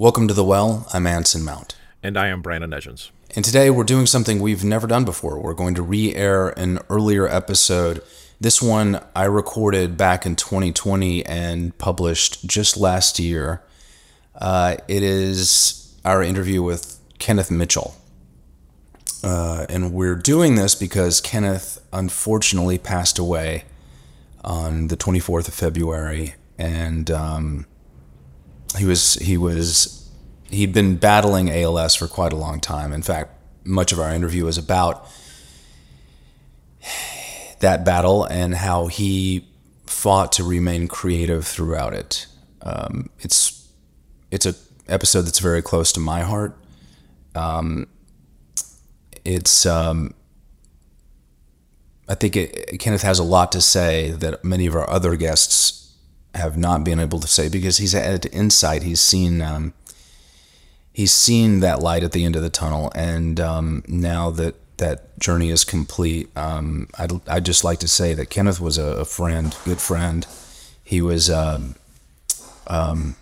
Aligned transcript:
Welcome 0.00 0.28
to 0.28 0.34
The 0.34 0.44
Well. 0.44 0.86
I'm 0.92 1.08
Anson 1.08 1.44
Mount. 1.44 1.74
And 2.04 2.16
I 2.16 2.28
am 2.28 2.40
Brandon 2.40 2.72
Edgens. 2.72 3.10
And 3.34 3.44
today 3.44 3.68
we're 3.68 3.82
doing 3.82 4.06
something 4.06 4.38
we've 4.38 4.62
never 4.62 4.86
done 4.86 5.04
before. 5.04 5.40
We're 5.40 5.54
going 5.54 5.74
to 5.74 5.82
re 5.82 6.14
air 6.14 6.50
an 6.50 6.78
earlier 6.88 7.26
episode. 7.26 8.00
This 8.40 8.62
one 8.62 9.04
I 9.16 9.24
recorded 9.24 9.96
back 9.96 10.24
in 10.24 10.36
2020 10.36 11.26
and 11.26 11.76
published 11.78 12.46
just 12.46 12.76
last 12.76 13.18
year. 13.18 13.60
Uh, 14.36 14.76
it 14.86 15.02
is 15.02 15.96
our 16.04 16.22
interview 16.22 16.62
with 16.62 17.00
Kenneth 17.18 17.50
Mitchell. 17.50 17.96
Uh, 19.24 19.66
and 19.68 19.92
we're 19.92 20.14
doing 20.14 20.54
this 20.54 20.76
because 20.76 21.20
Kenneth 21.20 21.84
unfortunately 21.92 22.78
passed 22.78 23.18
away 23.18 23.64
on 24.44 24.86
the 24.86 24.96
24th 24.96 25.48
of 25.48 25.54
February. 25.54 26.36
And 26.56 27.10
um, 27.10 27.66
he 28.76 28.84
was 28.84 29.14
he 29.14 29.36
was 29.36 30.10
he'd 30.50 30.72
been 30.72 30.96
battling 30.96 31.50
ALS 31.50 31.94
for 31.94 32.06
quite 32.06 32.32
a 32.32 32.36
long 32.36 32.60
time. 32.60 32.92
In 32.92 33.02
fact, 33.02 33.32
much 33.64 33.92
of 33.92 34.00
our 34.00 34.10
interview 34.10 34.46
is 34.46 34.58
about 34.58 35.06
that 37.60 37.84
battle 37.84 38.24
and 38.24 38.54
how 38.54 38.86
he 38.86 39.46
fought 39.86 40.32
to 40.32 40.44
remain 40.44 40.88
creative 40.88 41.46
throughout 41.46 41.92
it. 41.94 42.26
Um, 42.62 43.10
it's 43.20 43.68
it's 44.30 44.46
a 44.46 44.54
episode 44.88 45.22
that's 45.22 45.38
very 45.38 45.62
close 45.62 45.92
to 45.92 46.00
my 46.00 46.20
heart. 46.22 46.56
Um, 47.34 47.86
it's 49.24 49.66
um, 49.66 50.14
I 52.08 52.14
think 52.14 52.36
it, 52.36 52.78
Kenneth 52.78 53.02
has 53.02 53.18
a 53.18 53.24
lot 53.24 53.52
to 53.52 53.60
say 53.60 54.12
that 54.12 54.44
many 54.44 54.66
of 54.66 54.74
our 54.74 54.88
other 54.88 55.16
guests 55.16 55.77
have 56.38 56.56
not 56.56 56.84
been 56.84 56.98
able 56.98 57.20
to 57.20 57.28
say 57.28 57.48
because 57.48 57.78
he's 57.78 57.92
had 57.92 58.26
insight. 58.32 58.82
He's 58.82 59.00
seen 59.00 59.42
um, 59.42 59.74
he's 60.92 61.12
seen 61.12 61.60
that 61.60 61.80
light 61.80 62.02
at 62.02 62.12
the 62.12 62.24
end 62.24 62.36
of 62.36 62.42
the 62.42 62.50
tunnel, 62.50 62.90
and 62.94 63.38
um, 63.40 63.84
now 63.86 64.30
that 64.30 64.54
that 64.78 65.18
journey 65.18 65.50
is 65.50 65.64
complete, 65.64 66.34
um, 66.36 66.88
I'd 66.98 67.28
I'd 67.28 67.44
just 67.44 67.64
like 67.64 67.78
to 67.80 67.88
say 67.88 68.14
that 68.14 68.30
Kenneth 68.30 68.60
was 68.60 68.78
a, 68.78 69.04
friend, 69.04 69.56
good 69.64 69.80
friend. 69.80 70.26
He 70.82 71.02
was 71.02 71.28
um, 71.28 71.74
um, 72.66 73.16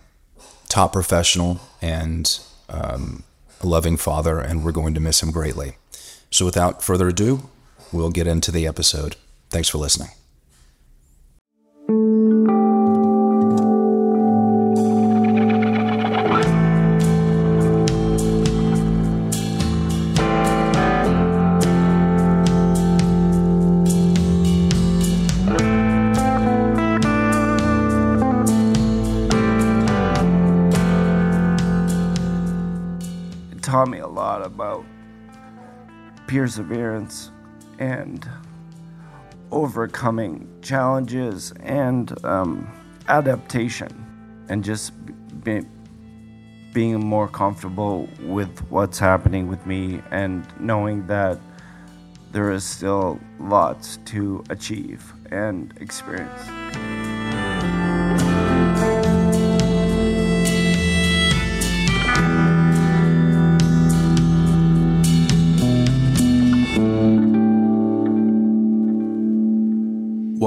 top 0.68 0.92
professional 0.92 1.60
and 1.82 2.38
um, 2.68 3.24
a 3.60 3.66
loving 3.66 3.96
father, 3.96 4.38
and 4.38 4.64
we're 4.64 4.72
going 4.72 4.94
to 4.94 5.00
miss 5.00 5.22
him 5.22 5.30
greatly. 5.30 5.76
So, 6.30 6.44
without 6.44 6.82
further 6.82 7.08
ado, 7.08 7.48
we'll 7.92 8.10
get 8.10 8.26
into 8.26 8.52
the 8.52 8.66
episode. 8.66 9.16
Thanks 9.50 9.68
for 9.68 9.78
listening. 9.78 10.10
Perseverance 36.36 37.30
and 37.78 38.28
overcoming 39.50 40.46
challenges 40.60 41.52
and 41.62 42.12
um, 42.26 42.70
adaptation 43.08 43.88
and 44.50 44.62
just 44.62 44.92
be, 45.42 45.62
being 46.74 47.00
more 47.00 47.26
comfortable 47.26 48.06
with 48.20 48.58
what's 48.70 48.98
happening 48.98 49.48
with 49.48 49.64
me 49.64 50.02
and 50.10 50.46
knowing 50.60 51.06
that 51.06 51.38
there 52.32 52.50
is 52.50 52.64
still 52.64 53.18
lots 53.40 53.96
to 54.04 54.44
achieve 54.50 55.14
and 55.30 55.72
experience. 55.80 57.25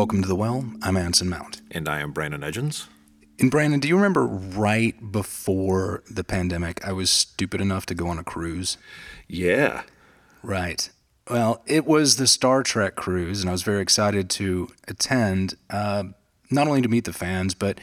Welcome 0.09 0.24
to 0.24 0.28
the 0.28 0.36
Well. 0.36 0.66
I'm 0.81 0.97
Anson 0.97 1.30
Mount. 1.30 1.62
And 1.70 1.88
I 1.88 2.00
am 2.00 2.14
Brandon 2.14 2.44
Edgens. 2.44 2.88
And 3.40 3.52
Brandon, 3.52 3.80
do 3.80 3.88
you 3.88 3.96
remember 3.96 4.25
right 4.25 5.12
before 5.12 6.02
the 6.09 6.24
pandemic, 6.24 6.84
I 6.84 6.94
was 6.94 7.12
stupid 7.12 7.62
enough 7.62 7.86
to 7.86 7.94
go 7.94 8.08
on 8.08 8.18
a 8.18 8.24
cruise? 8.24 8.80
Yeah. 9.28 9.84
Right. 10.42 10.90
Well, 11.30 11.62
it 11.68 11.86
was 11.86 12.16
the 12.16 12.25
Star 12.25 12.64
Trek 12.64 12.96
cruise, 12.96 13.42
and 13.42 13.50
I 13.50 13.52
was 13.52 13.62
very 13.62 13.84
excited 13.84 14.31
to 14.31 14.69
attend, 14.88 15.53
uh, 15.69 16.06
not 16.50 16.68
only 16.68 16.81
to 16.81 16.90
meet 16.90 17.06
the 17.06 17.14
fans, 17.14 17.53
but 17.53 17.80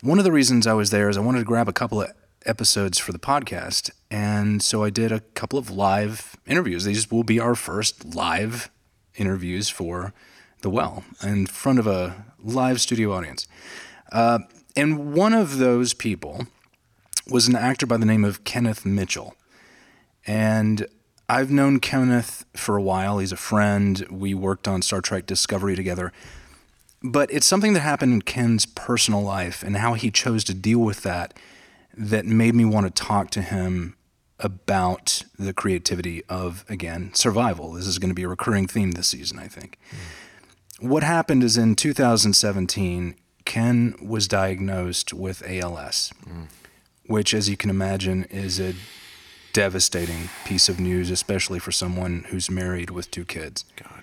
one 0.00 0.18
of 0.18 0.24
the 0.24 0.30
reasons 0.30 0.64
I 0.64 0.74
was 0.74 0.90
there 0.90 1.08
is 1.08 1.16
I 1.16 1.22
wanted 1.22 1.40
to 1.40 1.44
grab 1.44 1.68
a 1.68 1.72
couple 1.72 2.00
of 2.00 2.12
episodes 2.46 2.98
for 2.98 3.10
the 3.10 3.18
podcast. 3.18 3.90
And 4.12 4.62
so 4.62 4.84
I 4.84 4.90
did 4.90 5.10
a 5.10 5.22
couple 5.34 5.58
of 5.58 5.70
live 5.70 6.36
interviews. 6.46 6.84
These 6.84 7.10
will 7.10 7.24
be 7.24 7.40
our 7.40 7.56
first 7.56 8.14
live 8.14 8.70
interviews 9.16 9.68
for 9.68 10.14
the 10.60 10.70
well 10.70 11.04
in 11.22 11.46
front 11.46 11.78
of 11.78 11.86
a 11.86 12.24
live 12.42 12.80
studio 12.80 13.12
audience. 13.12 13.46
Uh, 14.10 14.40
and 14.76 15.12
one 15.12 15.32
of 15.32 15.58
those 15.58 15.94
people 15.94 16.46
was 17.28 17.48
an 17.48 17.56
actor 17.56 17.86
by 17.86 17.96
the 17.96 18.06
name 18.06 18.24
of 18.24 18.44
Kenneth 18.44 18.86
Mitchell. 18.86 19.34
And 20.26 20.86
I've 21.28 21.50
known 21.50 21.78
Kenneth 21.80 22.44
for 22.54 22.76
a 22.76 22.82
while. 22.82 23.18
He's 23.18 23.32
a 23.32 23.36
friend. 23.36 24.06
We 24.10 24.34
worked 24.34 24.66
on 24.66 24.82
Star 24.82 25.00
Trek 25.00 25.26
Discovery 25.26 25.76
together. 25.76 26.12
But 27.02 27.30
it's 27.32 27.46
something 27.46 27.74
that 27.74 27.80
happened 27.80 28.12
in 28.12 28.22
Ken's 28.22 28.66
personal 28.66 29.22
life 29.22 29.62
and 29.62 29.76
how 29.76 29.94
he 29.94 30.10
chose 30.10 30.42
to 30.44 30.54
deal 30.54 30.80
with 30.80 31.02
that 31.02 31.34
that 31.96 32.24
made 32.24 32.54
me 32.54 32.64
want 32.64 32.86
to 32.86 33.02
talk 33.02 33.30
to 33.30 33.42
him 33.42 33.96
about 34.40 35.22
the 35.38 35.52
creativity 35.52 36.22
of, 36.28 36.64
again, 36.68 37.12
survival. 37.12 37.72
This 37.72 37.86
is 37.86 37.98
going 37.98 38.10
to 38.10 38.14
be 38.14 38.22
a 38.22 38.28
recurring 38.28 38.66
theme 38.66 38.92
this 38.92 39.08
season, 39.08 39.38
I 39.38 39.48
think. 39.48 39.78
Mm 39.90 39.96
what 40.80 41.02
happened 41.02 41.42
is 41.42 41.56
in 41.56 41.74
2017, 41.74 43.16
Ken 43.44 43.94
was 44.00 44.28
diagnosed 44.28 45.12
with 45.12 45.42
ALS, 45.46 46.12
mm. 46.24 46.48
which, 47.06 47.34
as 47.34 47.48
you 47.48 47.56
can 47.56 47.70
imagine, 47.70 48.24
is 48.24 48.60
a 48.60 48.74
devastating 49.52 50.28
piece 50.44 50.68
of 50.68 50.78
news, 50.78 51.10
especially 51.10 51.58
for 51.58 51.72
someone 51.72 52.26
who's 52.28 52.50
married 52.50 52.90
with 52.90 53.10
two 53.10 53.24
kids. 53.24 53.64
God. 53.76 54.02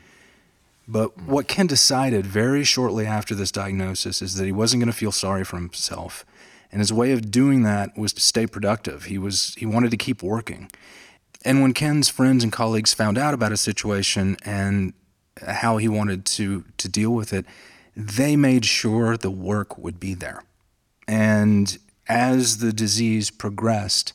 But 0.87 1.17
mm. 1.17 1.27
what 1.27 1.47
Ken 1.47 1.67
decided 1.67 2.25
very 2.25 2.63
shortly 2.63 3.05
after 3.05 3.35
this 3.35 3.51
diagnosis 3.51 4.21
is 4.21 4.35
that 4.35 4.45
he 4.45 4.51
wasn't 4.51 4.81
going 4.81 4.91
to 4.91 4.97
feel 4.97 5.11
sorry 5.11 5.43
for 5.43 5.57
himself. 5.57 6.25
And 6.71 6.81
his 6.81 6.91
way 6.91 7.11
of 7.11 7.31
doing 7.31 7.63
that 7.63 7.97
was 7.97 8.11
to 8.13 8.21
stay 8.21 8.47
productive. 8.47 9.05
He 9.05 9.17
was 9.17 9.55
he 9.57 9.65
wanted 9.65 9.91
to 9.91 9.97
keep 9.97 10.21
working. 10.21 10.69
And 11.45 11.61
when 11.61 11.73
Ken's 11.73 12.09
friends 12.09 12.43
and 12.43 12.51
colleagues 12.51 12.93
found 12.93 13.17
out 13.17 13.33
about 13.33 13.51
his 13.51 13.61
situation 13.61 14.35
and 14.43 14.93
how 15.45 15.77
he 15.77 15.87
wanted 15.87 16.25
to 16.25 16.65
to 16.77 16.89
deal 16.89 17.11
with 17.11 17.33
it, 17.33 17.45
they 17.95 18.35
made 18.35 18.65
sure 18.65 19.17
the 19.17 19.31
work 19.31 19.77
would 19.77 19.99
be 19.99 20.13
there. 20.13 20.43
And 21.07 21.77
as 22.07 22.57
the 22.57 22.73
disease 22.73 23.31
progressed, 23.31 24.13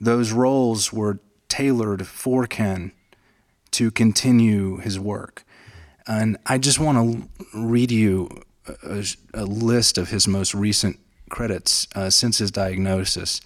those 0.00 0.32
roles 0.32 0.92
were 0.92 1.20
tailored 1.48 2.06
for 2.06 2.46
Ken 2.46 2.92
to 3.72 3.90
continue 3.90 4.78
his 4.78 4.98
work. 4.98 5.44
And 6.06 6.36
I 6.46 6.58
just 6.58 6.78
want 6.78 6.98
to 6.98 7.58
read 7.58 7.90
you 7.90 8.42
a, 8.66 9.04
a, 9.34 9.44
list 9.44 9.98
of 9.98 10.10
his 10.10 10.26
most 10.26 10.54
recent 10.54 10.98
credits 11.30 11.86
uh, 11.94 12.10
since 12.10 12.38
his 12.38 12.50
diagnosis. 12.50 13.40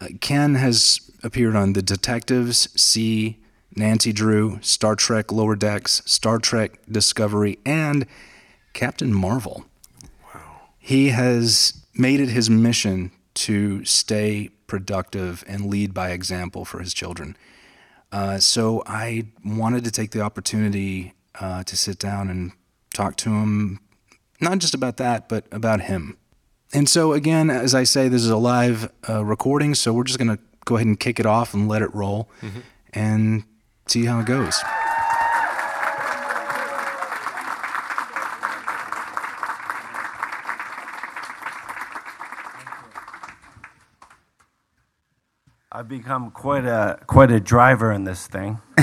Uh, 0.00 0.08
Ken 0.20 0.54
has 0.54 1.10
appeared 1.22 1.56
on 1.56 1.72
The 1.72 1.82
Detectives, 1.82 2.68
See, 2.80 3.38
Nancy 3.76 4.12
Drew, 4.12 4.58
Star 4.62 4.96
Trek 4.96 5.30
Lower 5.30 5.56
Decks, 5.56 6.02
Star 6.04 6.38
Trek 6.38 6.80
Discovery, 6.90 7.58
and 7.64 8.06
Captain 8.72 9.12
Marvel. 9.12 9.66
Wow. 10.34 10.60
He 10.78 11.08
has 11.08 11.84
made 11.94 12.20
it 12.20 12.28
his 12.28 12.48
mission 12.48 13.10
to 13.34 13.84
stay 13.84 14.50
productive 14.66 15.44
and 15.46 15.66
lead 15.66 15.94
by 15.94 16.10
example 16.10 16.64
for 16.64 16.80
his 16.80 16.92
children. 16.92 17.36
Uh, 18.10 18.38
so 18.38 18.82
I 18.86 19.26
wanted 19.44 19.84
to 19.84 19.90
take 19.90 20.12
the 20.12 20.20
opportunity 20.20 21.14
uh, 21.40 21.62
to 21.64 21.76
sit 21.76 21.98
down 21.98 22.30
and 22.30 22.52
talk 22.94 23.16
to 23.16 23.30
him, 23.30 23.80
not 24.40 24.58
just 24.58 24.74
about 24.74 24.96
that, 24.96 25.28
but 25.28 25.44
about 25.52 25.82
him. 25.82 26.16
And 26.72 26.88
so, 26.88 27.12
again, 27.12 27.48
as 27.48 27.74
I 27.74 27.84
say, 27.84 28.08
this 28.08 28.22
is 28.22 28.30
a 28.30 28.36
live 28.36 28.90
uh, 29.08 29.24
recording, 29.24 29.74
so 29.74 29.92
we're 29.92 30.04
just 30.04 30.18
going 30.18 30.36
to 30.36 30.42
go 30.64 30.76
ahead 30.76 30.86
and 30.86 31.00
kick 31.00 31.18
it 31.18 31.26
off 31.26 31.54
and 31.54 31.68
let 31.68 31.80
it 31.80 31.94
roll. 31.94 32.28
Mm-hmm. 32.42 32.60
And 32.92 33.44
see 33.90 34.04
how 34.04 34.20
it 34.20 34.26
goes. 34.26 34.62
I've 45.70 45.88
become 45.88 46.32
quite 46.32 46.64
a 46.64 46.98
quite 47.06 47.30
a 47.30 47.38
driver 47.38 47.92
in 47.92 48.02
this 48.04 48.26
thing. 48.26 48.60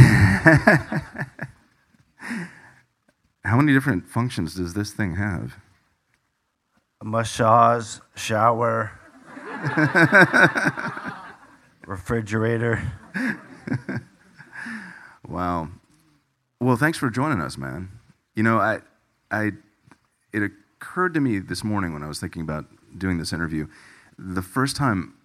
How 3.44 3.58
many 3.58 3.74
different 3.74 4.08
functions 4.08 4.56
does 4.56 4.74
this 4.74 4.92
thing 4.92 5.16
have? 5.18 5.58
Massage, 7.04 8.00
shower, 8.16 8.92
refrigerator. 11.86 12.82
Wow. 15.28 15.70
Well, 16.60 16.78
thanks 16.78 16.98
for 16.98 17.10
joining 17.10 17.42
us, 17.42 17.58
man. 17.58 17.90
You 18.36 18.44
know, 18.44 18.58
I, 18.60 18.80
I, 19.32 19.52
it 20.34 20.44
occurred 20.44 21.14
to 21.16 21.22
me 21.22 21.40
this 21.40 21.64
morning 21.64 21.94
when 21.94 22.04
I 22.04 22.08
was 22.08 22.20
thinking 22.20 22.42
about 22.42 22.66
doing 22.98 23.18
this 23.18 23.34
interview, 23.34 23.68
the 24.18 24.42
first 24.42 24.76
time, 24.76 25.16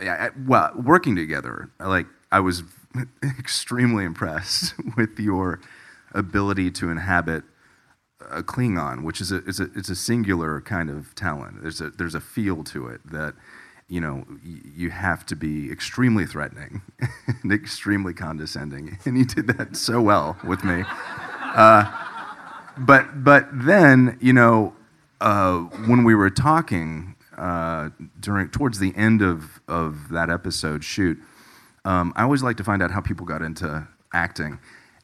I, 0.00 0.30
well, 0.46 0.72
working 0.76 1.16
together, 1.16 1.70
like 1.78 2.06
I 2.32 2.40
was 2.40 2.62
extremely 3.22 4.04
impressed 4.04 4.74
with 4.96 5.18
your 5.18 5.60
ability 6.12 6.70
to 6.72 6.90
inhabit 6.90 7.44
a 8.30 8.42
Klingon, 8.42 9.02
which 9.02 9.20
is 9.20 9.32
a, 9.32 9.36
it's 9.46 9.60
a, 9.60 9.68
it's 9.74 9.88
a 9.88 9.96
singular 9.96 10.60
kind 10.60 10.90
of 10.90 11.14
talent. 11.14 11.62
There's 11.62 11.80
a, 11.80 11.90
there's 11.90 12.14
a 12.14 12.20
feel 12.20 12.64
to 12.64 12.88
it 12.88 13.00
that, 13.10 13.34
you 13.90 14.00
know, 14.00 14.24
you 14.42 14.88
have 14.90 15.26
to 15.26 15.34
be 15.34 15.70
extremely 15.70 16.24
threatening 16.24 16.80
and 17.42 17.52
extremely 17.52 18.14
condescending. 18.14 18.96
And 19.04 19.18
you 19.18 19.24
did 19.24 19.48
that 19.48 19.76
so 19.76 20.00
well 20.00 20.38
with 20.44 20.62
me. 20.62 20.84
Uh, 20.86 21.90
but, 22.78 23.24
but 23.24 23.48
then, 23.52 24.16
you 24.20 24.32
know, 24.32 24.74
uh, 25.20 25.58
when 25.88 26.04
we 26.04 26.14
were 26.14 26.30
talking 26.30 27.16
uh, 27.36 27.90
during, 28.20 28.48
towards 28.50 28.78
the 28.78 28.94
end 28.96 29.22
of, 29.22 29.60
of 29.66 30.10
that 30.10 30.30
episode 30.30 30.84
shoot, 30.84 31.18
um, 31.84 32.12
I 32.14 32.22
always 32.22 32.44
like 32.44 32.56
to 32.58 32.64
find 32.64 32.82
out 32.82 32.92
how 32.92 33.00
people 33.00 33.26
got 33.26 33.42
into 33.42 33.88
acting. 34.12 34.60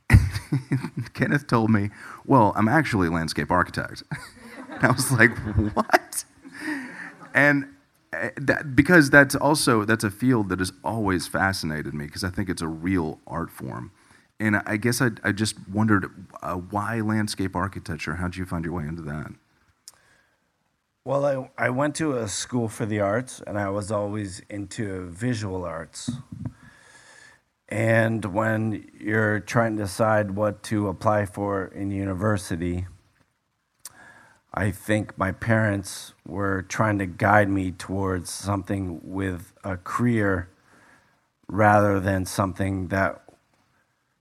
Kenneth 1.14 1.48
told 1.48 1.70
me, 1.70 1.90
Well, 2.24 2.52
I'm 2.54 2.68
actually 2.68 3.08
a 3.08 3.10
landscape 3.10 3.50
architect. 3.50 4.04
I 4.80 4.92
was 4.92 5.10
like, 5.10 5.36
What? 5.74 6.24
And 7.34 7.66
that, 8.36 8.74
because 8.74 9.10
that's 9.10 9.34
also 9.34 9.84
that's 9.84 10.04
a 10.04 10.10
field 10.10 10.48
that 10.50 10.58
has 10.58 10.72
always 10.84 11.26
fascinated 11.26 11.94
me 11.94 12.06
because 12.06 12.24
I 12.24 12.30
think 12.30 12.48
it's 12.48 12.62
a 12.62 12.68
real 12.68 13.20
art 13.26 13.50
form. 13.50 13.92
And 14.38 14.62
I 14.66 14.76
guess 14.76 15.00
I, 15.00 15.10
I 15.24 15.32
just 15.32 15.56
wondered 15.68 16.10
uh, 16.42 16.54
why 16.54 17.00
landscape 17.00 17.56
architecture? 17.56 18.16
How'd 18.16 18.36
you 18.36 18.44
find 18.44 18.64
your 18.64 18.74
way 18.74 18.86
into 18.86 19.02
that? 19.02 19.32
Well, 21.04 21.24
I, 21.24 21.66
I 21.66 21.70
went 21.70 21.94
to 21.96 22.16
a 22.16 22.28
school 22.28 22.68
for 22.68 22.84
the 22.84 23.00
arts 23.00 23.40
and 23.46 23.58
I 23.58 23.70
was 23.70 23.90
always 23.90 24.42
into 24.50 25.08
visual 25.08 25.64
arts. 25.64 26.10
And 27.68 28.24
when 28.24 28.90
you're 28.98 29.40
trying 29.40 29.76
to 29.76 29.84
decide 29.84 30.32
what 30.32 30.62
to 30.64 30.88
apply 30.88 31.26
for 31.26 31.66
in 31.66 31.90
university, 31.90 32.86
I 34.58 34.70
think 34.70 35.18
my 35.18 35.32
parents 35.32 36.14
were 36.26 36.62
trying 36.62 36.98
to 37.00 37.06
guide 37.06 37.50
me 37.50 37.72
towards 37.72 38.30
something 38.30 39.00
with 39.02 39.52
a 39.62 39.76
career 39.76 40.48
rather 41.46 42.00
than 42.00 42.24
something 42.24 42.88
that 42.88 43.22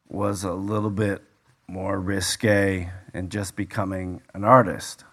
was 0.10 0.44
a 0.44 0.52
little 0.52 0.90
bit 0.90 1.24
more 1.68 2.00
risque 2.02 2.90
and 3.14 3.32
just 3.32 3.56
becoming 3.56 4.22
an 4.34 4.44
artist. 4.44 5.06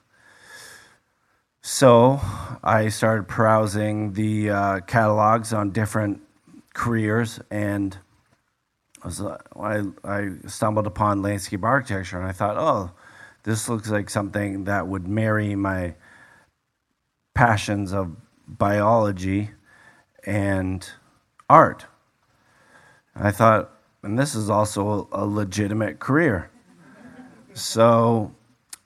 So 1.60 2.20
I 2.64 2.88
started 2.88 3.28
browsing 3.28 4.14
the 4.14 4.50
uh, 4.50 4.80
catalogs 4.80 5.52
on 5.52 5.70
different 5.70 6.20
careers, 6.74 7.38
and 7.48 7.96
I, 9.02 9.06
was, 9.06 9.20
uh, 9.20 9.38
I, 9.56 9.84
I 10.02 10.30
stumbled 10.48 10.88
upon 10.88 11.22
landscape 11.22 11.62
architecture, 11.62 12.18
and 12.18 12.26
I 12.26 12.32
thought, 12.32 12.56
oh, 12.58 12.90
this 13.44 13.68
looks 13.68 13.90
like 13.90 14.08
something 14.08 14.64
that 14.64 14.86
would 14.86 15.06
marry 15.06 15.54
my 15.54 15.94
passions 17.34 17.92
of 17.92 18.16
biology 18.46 19.50
and 20.24 20.88
art. 21.48 21.86
I 23.14 23.30
thought, 23.30 23.70
and 24.02 24.18
this 24.18 24.34
is 24.34 24.48
also 24.48 25.08
a 25.12 25.26
legitimate 25.26 25.98
career. 25.98 26.50
So 27.54 28.32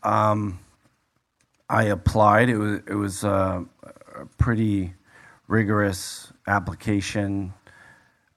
um, 0.03 0.59
I 1.69 1.85
applied. 1.85 2.49
It 2.49 2.59
was 2.59 2.81
it 2.87 2.94
was 2.94 3.25
a, 3.25 3.64
a 4.14 4.26
pretty 4.38 4.94
rigorous 5.49 6.32
application 6.47 7.55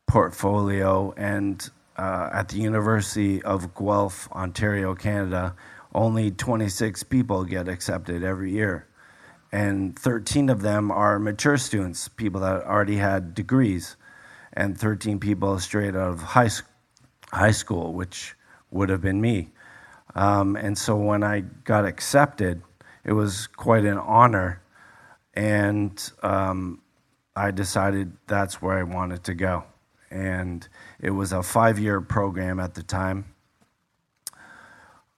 portfolio, 0.07 1.13
and 1.17 1.69
uh, 1.97 2.29
at 2.31 2.49
the 2.49 2.57
University 2.57 3.41
of 3.43 3.73
Guelph, 3.75 4.31
Ontario, 4.31 4.95
Canada, 4.95 5.55
only 5.99 6.31
26 6.31 7.03
people 7.03 7.43
get 7.43 7.67
accepted 7.67 8.23
every 8.23 8.51
year, 8.51 8.87
and 9.51 9.99
13 9.99 10.49
of 10.49 10.61
them 10.61 10.91
are 10.91 11.19
mature 11.19 11.57
students, 11.57 12.07
people 12.07 12.39
that 12.39 12.63
already 12.63 12.95
had 12.95 13.33
degrees, 13.33 13.97
and 14.53 14.77
13 14.77 15.19
people 15.19 15.59
straight 15.59 15.95
out 15.95 16.09
of 16.13 16.21
high 16.21 16.49
high 17.33 17.51
school, 17.51 17.91
which 17.93 18.33
would 18.71 18.87
have 18.87 19.01
been 19.01 19.19
me. 19.19 19.49
Um, 20.15 20.55
and 20.55 20.77
so 20.77 20.95
when 20.95 21.21
I 21.21 21.41
got 21.41 21.85
accepted, 21.85 22.61
it 23.03 23.11
was 23.11 23.47
quite 23.47 23.83
an 23.83 23.97
honor, 23.97 24.61
and 25.33 26.11
um, 26.23 26.81
I 27.35 27.51
decided 27.51 28.13
that's 28.25 28.61
where 28.61 28.77
I 28.77 28.83
wanted 28.83 29.25
to 29.25 29.33
go. 29.33 29.65
And 30.09 30.65
it 31.01 31.11
was 31.11 31.33
a 31.33 31.43
five 31.43 31.77
year 31.77 31.99
program 31.99 32.57
at 32.57 32.73
the 32.73 32.83
time. 32.83 33.25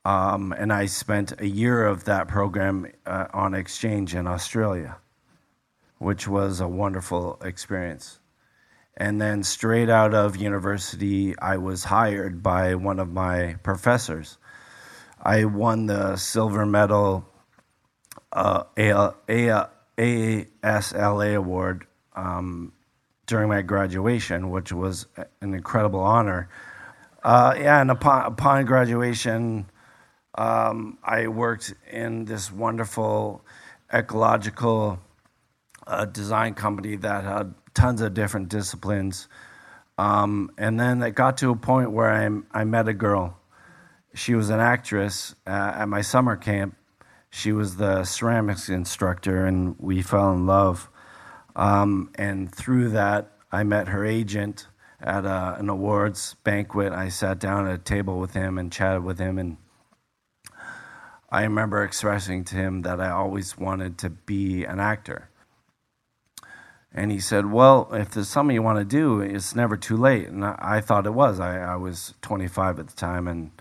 Um, 0.03 0.51
and 0.57 0.73
I 0.73 0.87
spent 0.87 1.39
a 1.39 1.47
year 1.47 1.85
of 1.85 2.05
that 2.05 2.27
program 2.27 2.91
uh, 3.05 3.27
on 3.33 3.53
exchange 3.53 4.15
in 4.15 4.25
Australia, 4.25 4.97
which 5.99 6.27
was 6.27 6.59
a 6.59 6.67
wonderful 6.67 7.39
experience. 7.43 8.19
And 8.97 9.21
then 9.21 9.43
straight 9.43 9.89
out 9.89 10.13
of 10.13 10.35
university, 10.35 11.37
I 11.37 11.57
was 11.57 11.85
hired 11.85 12.43
by 12.43 12.75
one 12.75 12.99
of 12.99 13.11
my 13.11 13.55
professors. 13.63 14.37
I 15.21 15.45
won 15.45 15.85
the 15.85 16.17
silver 16.17 16.65
medal 16.65 17.25
uh, 18.33 18.63
ASLA 18.77 19.75
award 21.35 21.85
um, 22.15 22.73
during 23.27 23.49
my 23.49 23.61
graduation, 23.61 24.49
which 24.49 24.73
was 24.73 25.05
an 25.41 25.53
incredible 25.53 25.99
honor. 25.99 26.49
Uh, 27.23 27.53
yeah, 27.57 27.81
and 27.81 27.91
upon, 27.91 28.25
upon 28.25 28.65
graduation, 28.65 29.69
um, 30.35 30.97
I 31.03 31.27
worked 31.27 31.73
in 31.91 32.25
this 32.25 32.51
wonderful 32.51 33.43
ecological 33.93 34.99
uh, 35.87 36.05
design 36.05 36.53
company 36.53 36.95
that 36.97 37.23
had 37.23 37.53
tons 37.73 38.01
of 38.01 38.13
different 38.13 38.49
disciplines. 38.49 39.27
Um, 39.97 40.51
and 40.57 40.79
then 40.79 41.01
it 41.03 41.15
got 41.15 41.37
to 41.37 41.51
a 41.51 41.55
point 41.55 41.91
where 41.91 42.09
I, 42.09 42.59
I 42.59 42.63
met 42.63 42.87
a 42.87 42.93
girl. 42.93 43.37
She 44.13 44.35
was 44.35 44.49
an 44.49 44.59
actress 44.59 45.35
uh, 45.45 45.73
at 45.75 45.89
my 45.89 46.01
summer 46.01 46.35
camp. 46.35 46.75
She 47.29 47.51
was 47.53 47.77
the 47.77 48.03
ceramics 48.03 48.67
instructor, 48.67 49.45
and 49.45 49.75
we 49.79 50.01
fell 50.01 50.33
in 50.33 50.45
love. 50.45 50.89
Um, 51.55 52.11
and 52.15 52.53
through 52.53 52.89
that, 52.89 53.31
I 53.51 53.63
met 53.63 53.87
her 53.89 54.05
agent 54.05 54.67
at 54.99 55.25
a, 55.25 55.55
an 55.57 55.69
awards 55.69 56.35
banquet. 56.43 56.93
I 56.93 57.09
sat 57.09 57.39
down 57.39 57.67
at 57.67 57.75
a 57.75 57.77
table 57.77 58.19
with 58.19 58.33
him 58.33 58.57
and 58.57 58.71
chatted 58.71 59.03
with 59.03 59.17
him. 59.17 59.37
And 59.37 59.57
I 61.31 61.43
remember 61.43 61.83
expressing 61.83 62.43
to 62.45 62.55
him 62.55 62.81
that 62.81 62.99
I 62.99 63.09
always 63.09 63.57
wanted 63.57 63.97
to 63.99 64.09
be 64.09 64.65
an 64.65 64.79
actor. 64.81 65.29
And 66.93 67.09
he 67.09 67.19
said, 67.19 67.45
Well, 67.49 67.87
if 67.93 68.11
there's 68.11 68.27
something 68.27 68.53
you 68.53 68.61
want 68.61 68.79
to 68.79 68.85
do, 68.85 69.21
it's 69.21 69.55
never 69.55 69.77
too 69.77 69.95
late. 69.95 70.27
And 70.27 70.43
I, 70.43 70.57
I 70.59 70.81
thought 70.81 71.05
it 71.05 71.13
was. 71.13 71.39
I, 71.39 71.59
I, 71.59 71.75
was 71.77 72.15
25 72.21 72.79
at 72.79 72.87
the 72.87 72.95
time 72.95 73.29
and 73.29 73.51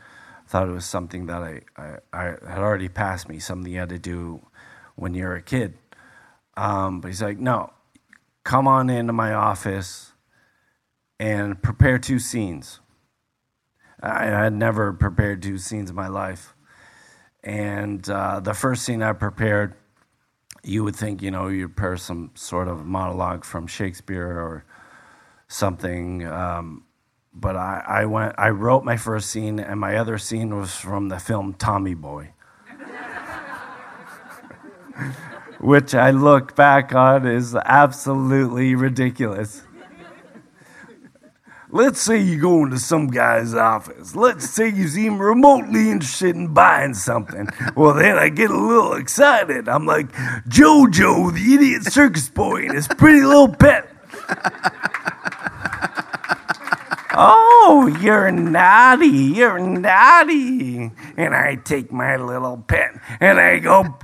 thought 0.48 0.68
it 0.68 0.72
was 0.72 0.84
something 0.84 1.26
that 1.26 1.42
I, 1.42 1.60
I, 1.76 1.96
I, 2.12 2.24
had 2.24 2.58
already 2.58 2.88
passed 2.88 3.28
me, 3.28 3.38
something 3.38 3.72
you 3.72 3.78
had 3.78 3.90
to 3.90 4.00
do 4.00 4.44
when 4.96 5.14
you're 5.14 5.36
a 5.36 5.42
kid. 5.42 5.74
Um, 6.56 7.00
but 7.00 7.08
he's 7.08 7.22
like, 7.22 7.38
No, 7.38 7.72
come 8.42 8.66
on 8.66 8.90
into 8.90 9.12
my 9.12 9.32
office 9.32 10.12
and 11.20 11.62
prepare 11.62 12.00
two 12.00 12.18
scenes. 12.18 12.80
I 14.02 14.24
had 14.24 14.54
never 14.54 14.92
prepared 14.92 15.42
two 15.42 15.58
scenes 15.58 15.90
in 15.90 15.94
my 15.94 16.08
life. 16.08 16.54
And 17.42 18.08
uh, 18.08 18.40
the 18.40 18.54
first 18.54 18.84
scene 18.84 19.02
I 19.02 19.12
prepared, 19.12 19.74
you 20.62 20.84
would 20.84 20.96
think, 20.96 21.22
you 21.22 21.30
know, 21.30 21.48
you'd 21.48 21.74
prepare 21.74 21.96
some 21.96 22.32
sort 22.34 22.68
of 22.68 22.84
monologue 22.84 23.44
from 23.44 23.66
Shakespeare 23.66 24.26
or 24.26 24.64
something. 25.48 26.26
Um, 26.26 26.84
but 27.32 27.56
I, 27.56 27.82
I 27.86 28.04
went, 28.04 28.34
I 28.36 28.50
wrote 28.50 28.84
my 28.84 28.96
first 28.96 29.30
scene, 29.30 29.58
and 29.58 29.80
my 29.80 29.96
other 29.96 30.18
scene 30.18 30.56
was 30.56 30.74
from 30.74 31.08
the 31.08 31.18
film 31.18 31.54
Tommy 31.54 31.94
Boy, 31.94 32.32
which 35.60 35.94
I 35.94 36.10
look 36.10 36.56
back 36.56 36.94
on 36.94 37.26
is 37.26 37.54
absolutely 37.54 38.74
ridiculous. 38.74 39.62
Let's 41.72 42.00
say 42.00 42.18
you 42.20 42.40
go 42.40 42.64
into 42.64 42.78
some 42.78 43.08
guy's 43.08 43.54
office. 43.54 44.14
Let's 44.14 44.48
say 44.48 44.68
you 44.68 44.88
seem 44.88 45.20
remotely 45.20 45.90
interested 45.90 46.36
in 46.36 46.52
buying 46.52 46.94
something. 46.94 47.48
Well, 47.76 47.94
then 47.94 48.18
I 48.18 48.28
get 48.28 48.50
a 48.50 48.58
little 48.58 48.94
excited. 48.94 49.68
I'm 49.68 49.86
like, 49.86 50.12
Jojo, 50.48 51.32
the 51.32 51.54
idiot 51.54 51.84
circus 51.84 52.28
boy, 52.28 52.64
and 52.66 52.74
his 52.74 52.88
pretty 52.88 53.22
little 53.22 53.48
pet. 53.48 53.88
Oh, 57.12 57.94
you're 58.00 58.30
naughty. 58.30 59.06
You're 59.06 59.58
naughty. 59.58 60.90
And 61.16 61.34
I 61.34 61.56
take 61.56 61.92
my 61.92 62.16
little 62.16 62.64
pet 62.66 62.98
and 63.18 63.40
I 63.40 63.58
go. 63.58 63.98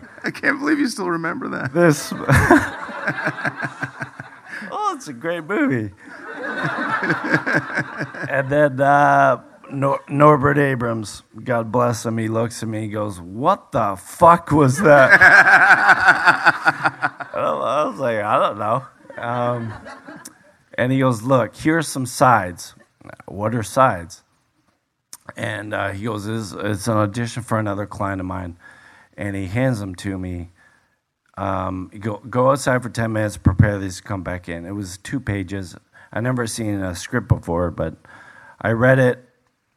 I 0.24 0.30
can't 0.30 0.58
believe 0.58 0.78
you 0.78 0.88
still 0.88 1.10
remember 1.10 1.48
that. 1.48 1.72
this. 1.72 2.12
oh, 4.70 4.94
it's 4.96 5.08
a 5.08 5.12
great 5.12 5.44
movie. 5.44 5.92
and 8.28 8.48
then 8.50 8.80
uh, 8.80 9.42
Nor- 9.72 10.02
Norbert 10.08 10.58
Abrams, 10.58 11.22
God 11.42 11.72
bless 11.72 12.04
him, 12.04 12.18
he 12.18 12.28
looks 12.28 12.62
at 12.62 12.68
me, 12.68 12.82
he 12.82 12.88
goes, 12.88 13.20
"What 13.20 13.72
the 13.72 13.96
fuck 13.96 14.50
was 14.50 14.78
that?" 14.78 15.18
I 17.34 17.84
was 17.88 17.98
like, 17.98 18.18
"I 18.18 18.38
don't 18.38 18.58
know." 18.58 18.84
Um, 19.16 19.72
and 20.74 20.92
he 20.92 20.98
goes, 20.98 21.22
"Look, 21.22 21.56
here's 21.56 21.88
some 21.88 22.06
sides. 22.06 22.74
What 23.26 23.54
are 23.54 23.62
sides?" 23.62 24.22
And 25.36 25.72
uh, 25.72 25.90
he 25.90 26.04
goes, 26.04 26.26
it's, 26.26 26.52
"It's 26.52 26.88
an 26.88 26.96
audition 26.96 27.42
for 27.42 27.58
another 27.58 27.86
client 27.86 28.20
of 28.20 28.26
mine." 28.26 28.58
And 29.20 29.36
he 29.36 29.46
hands 29.46 29.80
them 29.80 29.94
to 29.96 30.18
me 30.18 30.48
um, 31.40 31.90
go 31.98 32.18
go 32.28 32.50
outside 32.50 32.82
for 32.82 32.90
ten 32.90 33.12
minutes, 33.14 33.38
prepare 33.38 33.78
these, 33.78 34.00
come 34.00 34.22
back 34.22 34.48
in. 34.48 34.66
It 34.66 34.72
was 34.72 34.98
two 34.98 35.18
pages. 35.18 35.74
I 36.12 36.20
never 36.20 36.46
seen 36.46 36.82
a 36.82 36.94
script 36.94 37.28
before, 37.28 37.70
but 37.70 37.94
I 38.60 38.72
read 38.72 38.98
it 38.98 39.24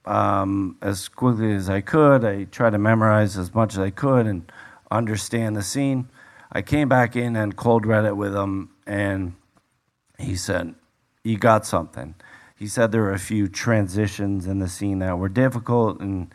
um, 0.03 0.77
as 0.81 1.07
quickly 1.07 1.53
as 1.53 1.69
I 1.69 1.79
could. 1.79 2.25
I 2.25 2.45
tried 2.45 2.71
to 2.71 2.77
memorize 2.77 3.38
as 3.38 3.53
much 3.55 3.73
as 3.73 3.79
I 3.79 3.91
could 3.91 4.25
and 4.27 4.51
understand 4.91 5.55
the 5.55 5.63
scene. 5.63 6.09
I 6.51 6.62
came 6.62 6.89
back 6.89 7.15
in 7.15 7.38
and 7.38 7.55
cold 7.55 7.85
read 7.85 8.03
it 8.03 8.17
with 8.17 8.35
him, 8.35 8.71
and 8.85 9.33
he 10.19 10.35
said, 10.35 10.75
"You 11.23 11.38
got 11.38 11.65
something." 11.65 12.15
He 12.57 12.67
said 12.67 12.91
there 12.91 13.01
were 13.03 13.13
a 13.13 13.19
few 13.19 13.47
transitions 13.47 14.47
in 14.47 14.59
the 14.59 14.67
scene 14.67 15.00
that 15.00 15.17
were 15.17 15.29
difficult 15.29 16.01
and 16.01 16.33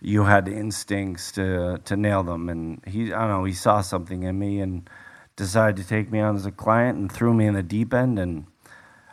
you 0.00 0.24
had 0.24 0.48
instincts 0.48 1.32
to 1.32 1.78
to 1.84 1.96
nail 1.96 2.22
them 2.22 2.48
and 2.48 2.82
he 2.86 3.12
I 3.12 3.20
don't 3.20 3.28
know 3.28 3.44
he 3.44 3.52
saw 3.52 3.80
something 3.80 4.22
in 4.22 4.38
me 4.38 4.60
and 4.60 4.88
decided 5.36 5.76
to 5.82 5.88
take 5.88 6.10
me 6.10 6.20
on 6.20 6.36
as 6.36 6.46
a 6.46 6.50
client 6.50 6.98
and 6.98 7.10
threw 7.10 7.34
me 7.34 7.46
in 7.46 7.54
the 7.54 7.62
deep 7.62 7.92
end 7.92 8.18
and 8.18 8.46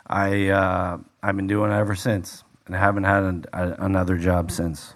I 0.06 0.48
uh, 0.48 0.98
I've 1.22 1.36
been 1.36 1.46
doing 1.46 1.70
it 1.70 1.74
ever 1.74 1.94
since 1.94 2.44
and 2.66 2.76
I 2.76 2.78
haven't 2.78 3.04
had 3.04 3.22
an, 3.22 3.44
a, 3.52 3.72
another 3.78 4.16
job 4.16 4.50
since. 4.50 4.94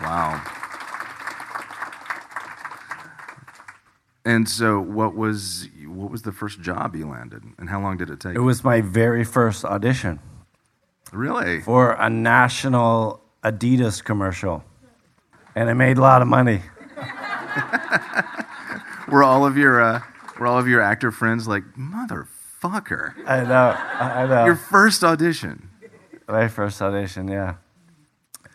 Wow. 0.00 0.40
And 4.24 4.48
so, 4.48 4.78
what 4.78 5.16
was 5.16 5.68
what 5.86 6.10
was 6.10 6.22
the 6.22 6.32
first 6.32 6.60
job 6.60 6.94
you 6.94 7.08
landed, 7.08 7.42
and 7.58 7.68
how 7.68 7.80
long 7.80 7.96
did 7.96 8.10
it 8.10 8.20
take? 8.20 8.36
It 8.36 8.40
was 8.40 8.62
my 8.62 8.80
very 8.82 9.24
first 9.24 9.64
audition 9.64 10.20
really 11.12 11.60
for 11.60 11.92
a 11.92 12.10
national 12.10 13.22
Adidas 13.42 14.02
commercial, 14.02 14.64
and 15.54 15.70
I 15.70 15.74
made 15.74 15.98
a 15.98 16.00
lot 16.00 16.22
of 16.22 16.28
money. 16.28 16.62
were 19.08 19.22
all 19.22 19.46
of 19.46 19.56
your 19.56 19.80
uh, 19.80 20.02
were 20.38 20.46
all 20.46 20.58
of 20.58 20.68
your 20.68 20.80
actor 20.80 21.10
friends 21.10 21.48
like 21.48 21.64
motherfucker? 21.76 23.14
I 23.26 23.44
know, 23.44 23.76
I 23.78 24.26
know. 24.26 24.44
Your 24.44 24.56
first 24.56 25.04
audition. 25.04 25.70
My 26.28 26.48
first 26.48 26.82
audition, 26.82 27.28
yeah. 27.28 27.54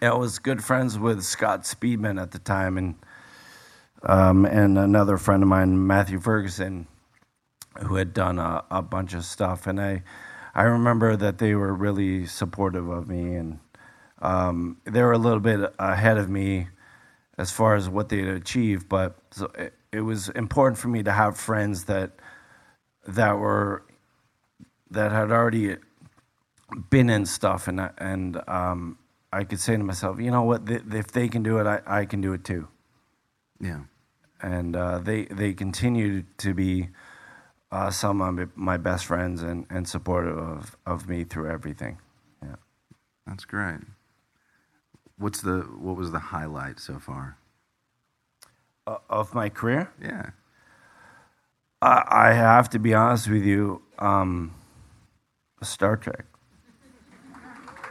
I 0.02 0.14
was 0.14 0.38
good 0.38 0.64
friends 0.64 1.00
with 1.00 1.24
Scott 1.24 1.64
Speedman 1.64 2.22
at 2.22 2.32
the 2.32 2.40
time, 2.40 2.78
and 2.78 2.96
um, 4.04 4.46
and 4.46 4.78
another 4.78 5.18
friend 5.18 5.44
of 5.44 5.50
mine, 5.50 5.88
Matthew 5.88 6.20
Ferguson, 6.20 6.88
who 7.84 7.96
had 7.96 8.14
done 8.14 8.38
a, 8.38 8.66
a 8.70 8.82
bunch 8.82 9.14
of 9.14 9.24
stuff. 9.24 9.66
And 9.66 9.80
I, 9.80 10.04
I 10.56 10.64
remember 10.64 11.16
that 11.16 11.38
they 11.40 11.56
were 11.56 11.74
really 11.74 12.26
supportive 12.26 12.88
of 12.90 13.08
me, 13.08 13.36
and 13.36 13.60
um, 14.22 14.78
they 14.86 15.02
were 15.02 15.14
a 15.14 15.18
little 15.18 15.40
bit 15.40 15.74
ahead 15.80 16.18
of 16.18 16.30
me 16.30 16.68
as 17.38 17.52
far 17.52 17.76
as 17.76 17.90
what 17.90 18.10
they'd 18.10 18.28
achieved. 18.28 18.88
But 18.88 19.18
so 19.32 19.52
it, 19.58 19.74
it 19.92 20.02
was 20.02 20.30
important 20.30 20.78
for 20.78 20.90
me 20.90 21.02
to 21.04 21.12
have 21.12 21.38
friends 21.38 21.86
that 21.86 22.12
that 23.08 23.34
were 23.38 23.84
that 24.92 25.12
had 25.12 25.32
already 25.32 25.78
been 26.90 27.10
in 27.10 27.26
stuff, 27.26 27.68
and 27.68 27.82
I- 27.82 27.92
and 27.98 28.42
um, 28.48 28.98
I 29.32 29.44
could 29.44 29.60
say 29.60 29.76
to 29.76 29.84
myself, 29.84 30.20
you 30.20 30.30
know 30.32 30.44
what, 30.44 30.68
th- 30.68 30.84
if 30.92 31.12
they 31.12 31.28
can 31.28 31.42
do 31.42 31.58
it, 31.58 31.66
I, 31.66 31.82
I 32.02 32.06
can 32.06 32.22
do 32.22 32.34
it 32.34 32.44
too. 32.44 32.68
Yeah. 33.60 33.82
And 34.42 34.76
uh, 34.76 35.00
they 35.00 35.26
they 35.26 35.54
continue 35.54 36.24
to 36.38 36.54
be 36.54 36.90
uh, 37.74 37.90
some 37.90 38.22
of 38.22 38.56
my- 38.56 38.78
best 38.78 39.06
friends 39.06 39.42
and, 39.42 39.66
and 39.70 39.88
supportive 39.88 40.38
of, 40.38 40.78
of 40.86 41.08
me 41.10 41.24
through 41.24 41.50
everything. 41.50 41.98
Yeah. 42.42 42.56
That's 43.26 43.46
great. 43.46 43.80
What's 45.18 45.42
the 45.42 45.60
what 45.86 45.96
was 45.96 46.12
the 46.12 46.20
highlight 46.20 46.80
so 46.80 47.00
far? 47.00 47.38
Uh, 48.86 48.98
of 49.10 49.34
my 49.34 49.50
career, 49.50 49.92
Yeah. 50.02 50.32
I, 51.82 52.04
I 52.30 52.34
have 52.34 52.70
to 52.72 52.80
be 52.80 52.94
honest 52.94 53.30
with 53.30 53.44
you, 53.44 53.82
um, 54.00 54.52
Star 55.62 55.96
Trek. 55.98 56.26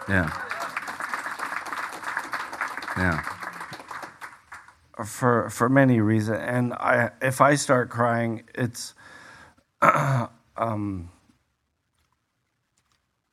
Yeah. 0.09 0.31
Yeah. 2.99 3.23
for 5.07 5.49
for 5.51 5.69
many 5.69 6.01
reasons 6.01 6.39
and 6.47 6.75
i 6.75 7.11
if 7.23 7.41
i 7.41 7.55
start 7.57 7.89
crying 7.91 8.43
it's 8.55 8.95
um 10.57 11.11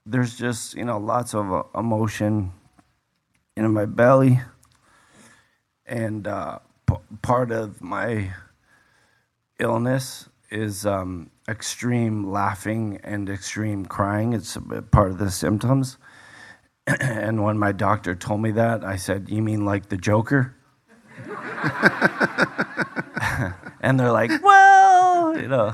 there's 0.05 0.37
just 0.37 0.75
you 0.75 0.83
know 0.83 0.97
lots 0.97 1.33
of 1.33 1.53
uh, 1.53 1.63
emotion 1.75 2.51
in 3.55 3.71
my 3.71 3.85
belly. 3.85 4.39
And 5.85 6.27
uh, 6.27 6.59
p- 6.87 6.95
part 7.21 7.51
of 7.51 7.81
my 7.81 8.33
illness 9.59 10.29
is 10.49 10.85
um, 10.85 11.29
extreme 11.47 12.31
laughing 12.31 12.99
and 13.03 13.29
extreme 13.29 13.85
crying. 13.85 14.33
It's 14.33 14.57
part 14.91 15.11
of 15.11 15.17
the 15.17 15.31
symptoms. 15.31 15.97
And 16.99 17.43
when 17.43 17.59
my 17.59 17.71
doctor 17.71 18.15
told 18.15 18.41
me 18.41 18.49
that 18.51 18.83
i 18.83 18.95
said 18.95 19.29
you 19.29 19.43
mean 19.43 19.63
like 19.63 19.89
the 19.89 19.97
joker 19.97 20.55
and 23.81 23.99
they're 23.99 24.11
like, 24.11 24.31
well, 24.43 25.37
you 25.39 25.47
know. 25.47 25.73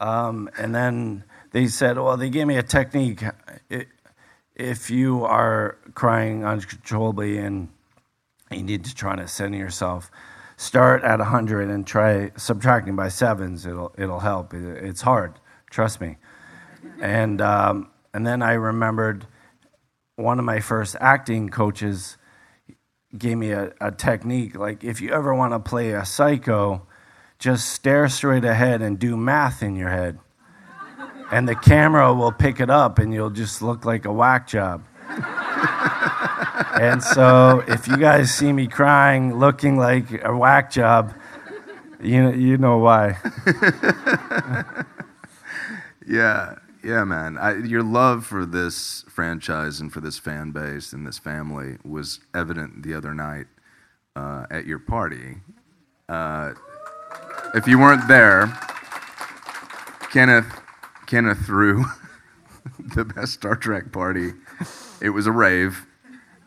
Um, 0.00 0.48
and 0.58 0.74
then 0.74 1.24
they 1.52 1.66
said, 1.66 1.98
well, 1.98 2.16
they 2.16 2.30
gave 2.30 2.46
me 2.46 2.56
a 2.56 2.62
technique. 2.62 3.22
If 4.54 4.90
you 4.90 5.24
are 5.24 5.78
crying 5.94 6.44
uncontrollably 6.44 7.38
and 7.38 7.68
you 8.50 8.62
need 8.62 8.84
to 8.84 8.94
try 8.94 9.16
to 9.16 9.26
center 9.28 9.58
yourself, 9.58 10.10
start 10.56 11.02
at 11.04 11.18
100 11.18 11.70
and 11.70 11.86
try 11.86 12.30
subtracting 12.36 12.96
by 12.96 13.08
sevens. 13.08 13.66
It'll, 13.66 13.94
it'll 13.96 14.20
help. 14.20 14.52
It's 14.54 15.02
hard, 15.02 15.34
trust 15.70 16.00
me. 16.00 16.16
And, 17.00 17.40
um, 17.40 17.90
and 18.12 18.26
then 18.26 18.42
I 18.42 18.52
remembered 18.54 19.26
one 20.16 20.38
of 20.38 20.44
my 20.44 20.60
first 20.60 20.96
acting 21.00 21.48
coaches 21.48 22.17
gave 23.16 23.38
me 23.38 23.50
a, 23.50 23.72
a 23.80 23.90
technique. 23.90 24.56
Like 24.56 24.84
if 24.84 25.00
you 25.00 25.12
ever 25.12 25.34
want 25.34 25.52
to 25.52 25.58
play 25.58 25.92
a 25.92 26.04
psycho 26.04 26.86
just 27.38 27.70
stare 27.70 28.08
straight 28.08 28.44
ahead 28.44 28.82
and 28.82 28.98
do 28.98 29.16
math 29.16 29.62
in 29.62 29.76
your 29.76 29.90
head. 29.90 30.18
And 31.30 31.48
the 31.48 31.54
camera 31.54 32.12
will 32.12 32.32
pick 32.32 32.58
it 32.58 32.70
up 32.70 32.98
and 32.98 33.12
you'll 33.14 33.30
just 33.30 33.62
look 33.62 33.84
like 33.84 34.04
a 34.04 34.12
whack 34.12 34.48
job. 34.48 34.82
And 36.80 37.02
so 37.02 37.62
if 37.68 37.86
you 37.86 37.96
guys 37.96 38.34
see 38.34 38.52
me 38.52 38.66
crying 38.66 39.38
looking 39.38 39.76
like 39.76 40.24
a 40.24 40.36
whack 40.36 40.70
job 40.70 41.14
you, 42.00 42.30
you 42.32 42.58
know 42.58 42.78
why. 42.78 43.18
Yeah, 46.10 46.54
yeah, 46.82 47.04
man. 47.04 47.36
I, 47.38 47.56
your 47.58 47.82
love 47.82 48.26
for 48.26 48.46
this 48.46 49.04
franchise 49.08 49.80
and 49.80 49.92
for 49.92 50.00
this 50.00 50.18
fan 50.18 50.50
base 50.52 50.92
and 50.92 51.06
this 51.06 51.18
family 51.18 51.76
was 51.84 52.20
evident 52.34 52.82
the 52.82 52.94
other 52.94 53.14
night 53.14 53.46
uh, 54.16 54.46
at 54.50 54.66
your 54.66 54.78
party. 54.78 55.36
Uh, 56.08 56.52
if 57.54 57.66
you 57.66 57.78
weren't 57.78 58.06
there, 58.08 58.46
Kenneth, 60.12 60.60
Kenneth 61.06 61.44
threw 61.44 61.84
the 62.94 63.04
best 63.04 63.34
Star 63.34 63.56
Trek 63.56 63.92
party. 63.92 64.32
It 65.00 65.10
was 65.10 65.26
a 65.26 65.32
rave, 65.32 65.86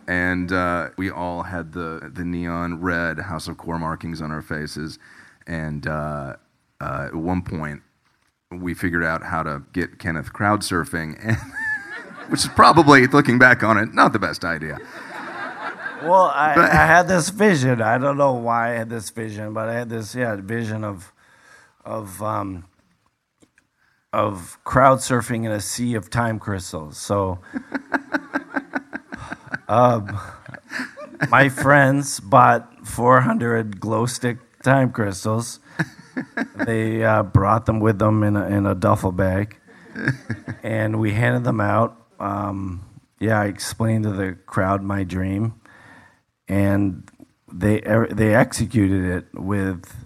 and 0.08 0.52
uh, 0.52 0.90
we 0.98 1.10
all 1.10 1.44
had 1.44 1.72
the 1.74 2.12
the 2.14 2.26
neon 2.26 2.82
red 2.82 3.20
House 3.20 3.48
of 3.48 3.58
Kor 3.58 3.80
markings 3.80 4.22
on 4.22 4.32
our 4.32 4.42
faces. 4.42 5.00
and 5.48 5.88
uh, 5.88 6.36
uh, 6.80 7.06
at 7.08 7.16
one 7.16 7.42
point 7.44 7.82
we 8.52 8.74
figured 8.74 9.04
out 9.04 9.24
how 9.24 9.44
to 9.44 9.64
get 9.74 10.00
Kenneth 10.00 10.34
crowd 10.34 10.62
surfing, 10.62 11.18
and, 11.24 11.38
which 12.30 12.42
is 12.42 12.48
probably 12.50 13.08
looking 13.08 13.40
back 13.40 13.64
on 13.64 13.78
it 13.78 13.94
not 13.94 14.14
the 14.14 14.20
best 14.20 14.44
idea. 14.44 14.78
Well, 16.04 16.32
I, 16.34 16.56
But- 16.56 16.72
I 16.72 16.86
had 16.88 17.08
this 17.08 17.30
vision. 17.30 17.82
I 17.82 17.98
don't 17.98 18.18
know 18.18 18.34
why 18.34 18.72
I 18.72 18.74
had 18.74 18.90
this 18.90 19.10
vision, 19.12 19.54
but 19.54 19.70
I 19.70 19.74
had 19.74 19.90
this 19.90 20.16
yeah 20.16 20.36
vision 20.36 20.84
of 20.84 21.14
of 21.86 22.22
um, 22.24 22.66
of 24.12 24.58
crowd 24.64 24.98
surfing 25.00 25.46
in 25.46 25.52
a 25.52 25.60
sea 25.62 25.94
of 25.96 26.10
time 26.10 26.40
crystals. 26.40 26.98
So, 26.98 27.40
um, 29.68 30.20
my 31.30 31.50
friends 31.50 32.20
bought 32.20 32.86
400 32.88 33.80
glow 33.80 34.06
stick 34.06 34.38
time 34.64 34.92
crystals. 34.92 35.60
They 36.66 37.04
uh, 37.04 37.24
brought 37.24 37.66
them 37.66 37.80
with 37.80 38.00
them 38.00 38.24
in 38.24 38.36
a, 38.36 38.46
in 38.48 38.66
a 38.66 38.76
duffel 38.76 39.12
bag, 39.12 39.58
and 40.64 41.00
we 41.00 41.14
handed 41.14 41.44
them 41.44 41.62
out. 41.62 41.98
Um, 42.20 42.86
yeah, 43.20 43.40
I 43.40 43.46
explained 43.46 44.04
to 44.04 44.12
the 44.12 44.38
crowd 44.46 44.84
my 44.84 45.04
dream 45.04 45.62
and 46.52 47.10
they 47.52 47.82
er, 47.84 48.08
they 48.12 48.36
executed 48.36 49.06
it 49.06 49.28
with 49.34 50.06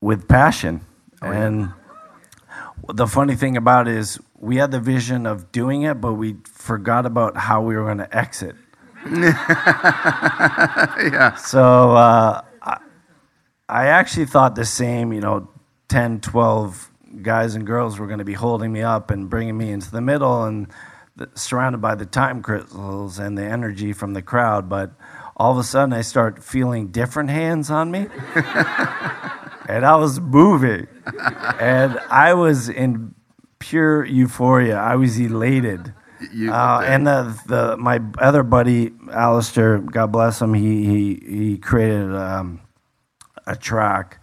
with 0.00 0.28
passion. 0.28 0.82
And 1.20 1.72
the 2.88 3.06
funny 3.06 3.34
thing 3.34 3.58
about 3.58 3.88
it 3.88 3.96
is 3.96 4.18
we 4.38 4.56
had 4.56 4.70
the 4.70 4.80
vision 4.80 5.26
of 5.26 5.52
doing 5.52 5.82
it, 5.82 6.00
but 6.00 6.14
we 6.14 6.36
forgot 6.44 7.04
about 7.04 7.36
how 7.36 7.60
we 7.60 7.76
were 7.76 7.84
going 7.84 7.98
to 7.98 8.16
exit. 8.16 8.56
yeah. 9.10 9.34
So 11.34 11.90
uh, 11.90 12.40
I, 13.70 13.86
actually 13.86 14.26
thought 14.26 14.54
the 14.54 14.64
same, 14.64 15.12
you 15.12 15.20
know, 15.20 15.48
10, 15.88 16.20
12 16.20 16.90
guys 17.22 17.54
and 17.54 17.66
girls 17.66 17.98
were 17.98 18.06
going 18.06 18.18
to 18.18 18.24
be 18.24 18.34
holding 18.34 18.72
me 18.72 18.82
up 18.82 19.10
and 19.10 19.28
bringing 19.28 19.56
me 19.56 19.70
into 19.70 19.90
the 19.90 20.00
middle 20.00 20.44
and 20.44 20.68
the, 21.16 21.28
surrounded 21.34 21.78
by 21.78 21.94
the 21.94 22.06
time 22.06 22.42
crystals 22.42 23.18
and 23.18 23.36
the 23.36 23.44
energy 23.44 23.92
from 23.92 24.14
the 24.14 24.22
crowd. 24.22 24.68
But 24.68 24.92
all 25.36 25.52
of 25.52 25.58
a 25.58 25.64
sudden, 25.64 25.92
I 25.92 26.02
start 26.02 26.42
feeling 26.42 26.88
different 26.88 27.30
hands 27.30 27.70
on 27.70 27.90
me. 27.90 28.06
and 28.34 29.86
I 29.86 29.96
was 29.96 30.20
moving. 30.20 30.86
and 31.58 31.98
I 32.10 32.34
was 32.34 32.68
in 32.68 33.14
pure 33.58 34.04
euphoria. 34.04 34.76
I 34.76 34.96
was 34.96 35.18
elated. 35.18 35.94
Uh, 36.20 36.84
and 36.84 37.06
the, 37.06 37.40
the 37.46 37.76
my 37.78 38.00
other 38.18 38.42
buddy 38.42 38.92
Alistair, 39.10 39.78
God 39.78 40.12
bless 40.12 40.42
him, 40.42 40.52
he 40.52 40.84
he 40.84 41.14
he 41.26 41.58
created 41.58 42.14
um, 42.14 42.60
a 43.46 43.56
track 43.56 44.22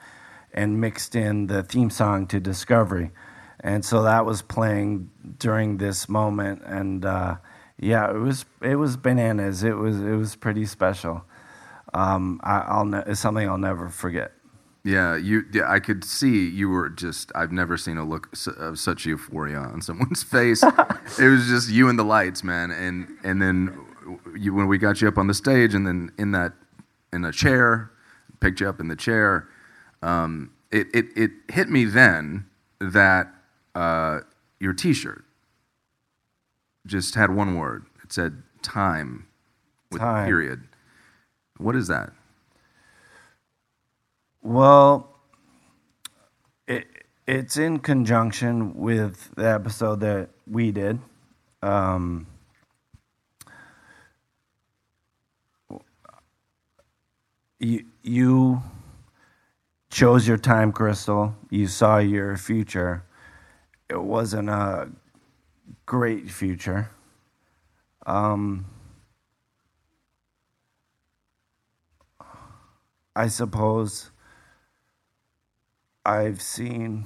and 0.54 0.80
mixed 0.82 1.16
in 1.16 1.48
the 1.48 1.64
theme 1.64 1.90
song 1.90 2.28
to 2.28 2.40
Discovery, 2.40 3.12
and 3.60 3.84
so 3.84 4.04
that 4.04 4.26
was 4.26 4.42
playing 4.42 5.10
during 5.40 5.78
this 5.78 6.08
moment, 6.10 6.62
and 6.66 7.06
uh, 7.06 7.38
yeah, 7.80 8.10
it 8.10 8.18
was 8.20 8.46
it 8.62 8.76
was 8.76 8.98
bananas. 8.98 9.64
It 9.64 9.78
was 9.78 10.00
it 10.00 10.16
was 10.16 10.36
pretty 10.36 10.66
special. 10.66 11.24
Um, 11.94 12.40
I, 12.44 12.60
I'll 12.60 12.86
ne- 12.86 13.04
it's 13.08 13.20
something 13.20 13.48
I'll 13.48 13.58
never 13.58 13.90
forget. 13.90 14.34
Yeah, 14.84 15.18
you. 15.18 15.44
Yeah, 15.52 15.70
I 15.70 15.80
could 15.80 16.04
see 16.04 16.48
you 16.48 16.70
were 16.70 16.90
just. 16.90 17.32
I've 17.36 17.52
never 17.52 17.78
seen 17.78 17.98
a 17.98 18.06
look 18.06 18.30
of 18.58 18.80
such 18.80 19.06
euphoria 19.06 19.58
on 19.60 19.82
someone's 19.82 20.24
face. 20.38 20.64
it 20.64 21.30
was 21.30 21.48
just 21.48 21.70
you 21.70 21.90
and 21.90 22.00
the 22.00 22.06
lights, 22.06 22.44
man. 22.44 22.72
And 22.72 23.08
and 23.24 23.42
then 23.42 23.78
you 24.36 24.54
when 24.54 24.68
we 24.68 24.78
got 24.78 25.02
you 25.02 25.08
up 25.08 25.18
on 25.18 25.28
the 25.28 25.34
stage, 25.34 25.74
and 25.74 25.86
then 25.86 26.12
in 26.18 26.32
that 26.32 26.54
in 27.12 27.26
a 27.26 27.32
chair, 27.32 27.92
picked 28.40 28.60
you 28.60 28.70
up 28.70 28.80
in 28.80 28.88
the 28.88 28.96
chair. 28.96 29.48
Um, 30.02 30.52
it 30.72 30.88
it 30.94 31.06
it 31.16 31.32
hit 31.50 31.70
me 31.70 31.86
then 31.86 32.46
that 32.80 33.28
uh, 33.76 34.20
your 34.60 34.74
T-shirt 34.74 35.24
just 36.86 37.16
had 37.16 37.34
one 37.34 37.58
word. 37.58 37.86
It 38.04 38.14
said 38.14 38.44
time 38.62 39.28
with 39.92 40.02
a 40.02 40.06
Time. 40.06 40.28
period. 40.28 40.68
What 41.58 41.76
is 41.76 41.88
that? 41.88 42.12
Well, 44.42 45.10
it, 46.68 46.86
it's 47.28 47.58
in 47.58 47.80
conjunction 47.80 48.76
with 48.76 49.32
the 49.36 49.48
episode 49.50 50.00
that 50.02 50.30
we 50.50 50.72
did. 50.72 51.00
Um, 51.62 52.28
you, 57.60 58.62
chose 59.90 60.28
your 60.28 60.38
time 60.38 60.72
crystal, 60.72 61.36
you 61.50 61.68
saw 61.68 61.98
your 61.98 62.38
future. 62.38 63.04
It 63.90 64.02
wasn't 64.02 64.50
a 64.50 64.90
great 65.86 66.30
future. 66.30 66.92
Um, 68.06 68.66
I 73.16 73.28
suppose 73.28 74.12
I've 76.06 76.42
seen 76.42 77.06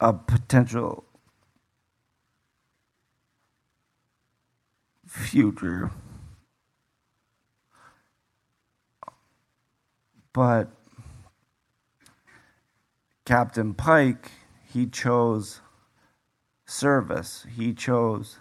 a 0.00 0.12
potential 0.12 1.04
future, 5.06 5.90
but 10.40 10.70
Captain 13.26 13.74
Pike, 13.74 14.30
he 14.72 14.86
chose 14.86 15.60
service. 16.64 17.44
He 17.54 17.74
chose 17.74 18.38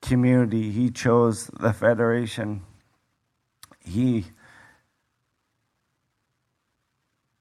community. 0.00 0.72
He 0.72 0.90
chose 0.90 1.46
the 1.46 1.72
Federation. 1.72 2.62
He 3.78 4.24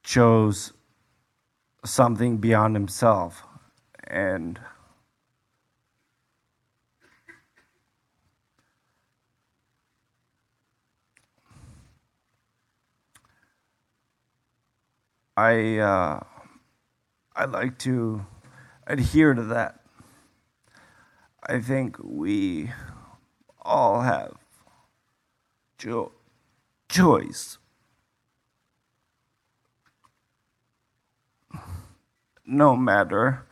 chose 0.03 0.73
something 1.83 2.37
beyond 2.37 2.75
himself. 2.75 3.47
And 4.03 4.59
I 15.37 15.77
uh, 15.77 16.19
I 17.35 17.45
like 17.45 17.77
to 17.79 18.25
adhere 18.87 19.33
to 19.33 19.43
that. 19.43 19.79
I 21.47 21.59
think 21.59 21.97
we 22.03 22.71
all 23.61 24.01
have 24.01 24.33
cho- 25.77 26.13
choice. 26.89 27.57
No 32.45 32.75
matter 32.75 33.45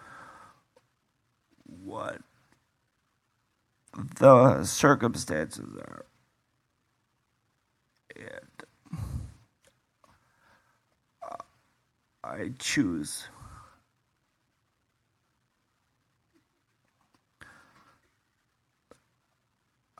what 1.65 2.19
the 4.19 4.63
circumstances 4.65 5.75
are. 5.77 6.05
I 12.29 12.51
choose. 12.59 13.27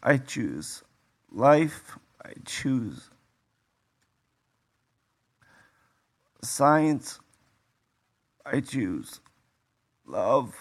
I 0.04 0.18
choose 0.18 0.84
life. 1.32 1.98
I 2.24 2.34
choose 2.46 3.10
science. 6.44 7.20
I 8.46 8.60
choose 8.60 9.22
love 10.06 10.54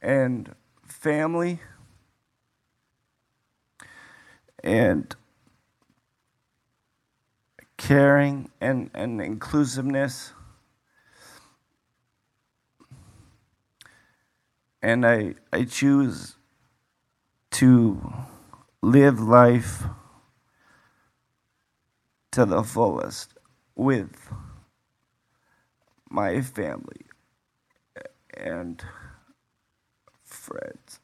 and 0.00 0.54
family 0.86 1.60
and 4.62 5.16
caring 7.82 8.48
and, 8.60 8.90
and 8.94 9.20
inclusiveness. 9.20 10.32
And 14.80 15.04
I, 15.04 15.34
I 15.52 15.64
choose 15.64 16.36
to 17.52 18.00
live 18.82 19.20
life 19.20 19.82
to 22.30 22.44
the 22.44 22.62
fullest 22.62 23.34
with 23.74 24.30
my 26.08 26.40
family. 26.40 27.06
And 28.34 28.82
friends. 30.22 31.00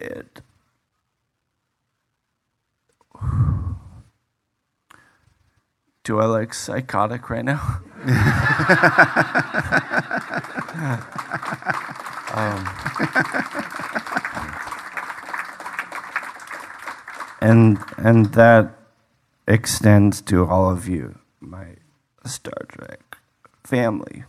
And 0.00 0.42
do 6.08 6.18
I 6.20 6.24
look 6.24 6.54
psychotic 6.54 7.28
right 7.28 7.44
now? 7.44 7.80
and 17.42 17.78
and 17.98 18.32
that 18.32 18.72
extends 19.46 20.22
to 20.22 20.46
all 20.46 20.70
of 20.70 20.88
you, 20.88 21.18
my 21.40 21.76
Star 22.24 22.64
Trek 22.70 23.18
family. 23.62 24.24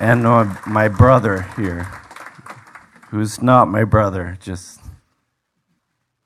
And 0.00 0.26
uh, 0.26 0.56
my 0.66 0.88
brother 0.88 1.42
here, 1.56 1.86
who's 3.10 3.42
not 3.42 3.68
my 3.68 3.84
brother, 3.84 4.36
just 4.40 4.80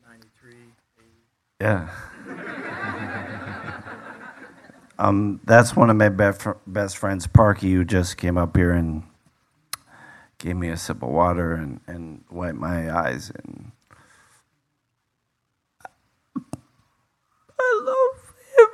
93, 0.06 0.54
yeah. 1.60 1.88
um, 4.98 5.40
that's 5.44 5.74
one 5.76 5.90
of 5.90 5.96
my 5.96 6.08
best 6.08 6.46
best 6.66 6.96
friends, 6.98 7.26
Parky, 7.26 7.72
who 7.72 7.84
just 7.84 8.16
came 8.16 8.36
up 8.36 8.56
here 8.56 8.72
and 8.72 9.04
gave 10.38 10.56
me 10.56 10.68
a 10.68 10.76
sip 10.76 11.02
of 11.02 11.08
water 11.08 11.52
and, 11.54 11.80
and 11.86 12.24
wiped 12.28 12.58
my 12.58 12.92
eyes 12.92 13.30
and 13.30 13.70
I 17.60 17.80
love 17.84 18.34
him. 18.56 18.68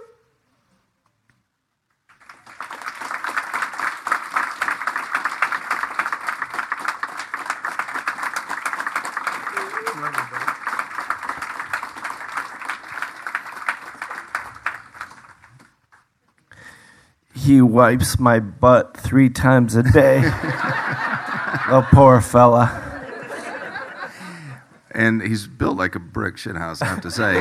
He 17.35 17.61
wipes 17.79 18.19
my 18.19 18.41
butt 18.41 18.97
three 18.97 19.31
times 19.31 19.77
a 19.77 19.85
day. 19.85 20.21
the 20.21 21.87
poor 21.93 22.21
fella. 22.21 22.67
And 24.91 25.23
he's 25.23 25.47
built 25.47 25.77
like 25.77 25.95
a 25.95 26.01
brick 26.01 26.35
shithouse, 26.35 26.83
I 26.83 26.87
have 26.87 27.01
to 27.03 27.11
say. 27.13 27.35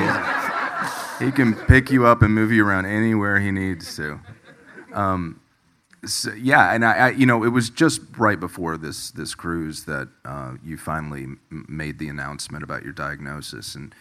he 1.25 1.31
can 1.31 1.55
pick 1.55 1.89
you 1.89 2.05
up 2.05 2.21
and 2.21 2.35
move 2.35 2.51
you 2.51 2.63
around 2.63 2.85
anywhere 2.85 3.39
he 3.39 3.49
needs 3.49 3.95
to. 3.95 4.19
Um, 4.93 5.41
so, 6.05 6.31
yeah, 6.33 6.71
and 6.71 6.85
I, 6.85 6.93
I, 6.93 7.09
you 7.09 7.25
know, 7.25 7.43
it 7.43 7.49
was 7.49 7.71
just 7.71 8.01
right 8.15 8.39
before 8.39 8.77
this 8.77 9.09
this 9.09 9.33
cruise 9.33 9.85
that 9.85 10.07
uh, 10.23 10.53
you 10.63 10.77
finally 10.77 11.23
m- 11.23 11.65
made 11.67 11.97
the 11.97 12.09
announcement 12.09 12.63
about 12.63 12.83
your 12.83 12.93
diagnosis, 12.93 13.73
and 13.73 13.95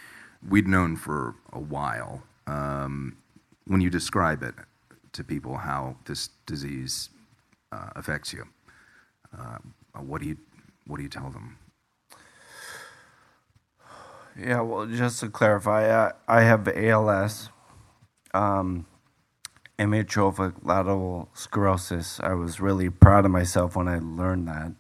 we'd 0.47 0.69
known 0.69 0.97
for 0.97 1.35
a 1.51 1.59
while. 1.59 2.25
Um, 2.47 3.17
when 3.67 3.81
you 3.81 3.89
describe 3.89 4.43
it 4.43 4.55
to 5.17 5.25
people, 5.25 5.57
how 5.57 5.97
this 6.05 6.31
disease 6.47 7.11
uh, 7.73 7.91
affects 7.97 8.33
you, 8.33 8.45
uh, 9.37 9.59
what 9.99 10.21
do 10.23 10.29
you 10.29 10.37
what 10.87 10.99
do 10.99 11.03
you 11.03 11.09
tell 11.09 11.31
them? 11.31 11.59
Yeah, 14.39 14.61
well, 14.61 14.87
just 14.87 15.21
to 15.21 15.31
clarify, 15.31 16.09
I, 16.09 16.13
I 16.29 16.43
have 16.43 16.69
ALS, 16.69 17.49
um, 18.35 18.87
amyotrophic 19.79 20.55
lateral 20.63 21.31
sclerosis. 21.33 22.21
I 22.21 22.35
was 22.35 22.61
really 22.61 22.91
proud 22.91 23.25
of 23.25 23.31
myself 23.31 23.77
when 23.77 23.89
I 23.89 23.99
learned 23.99 24.47
that. 24.49 24.73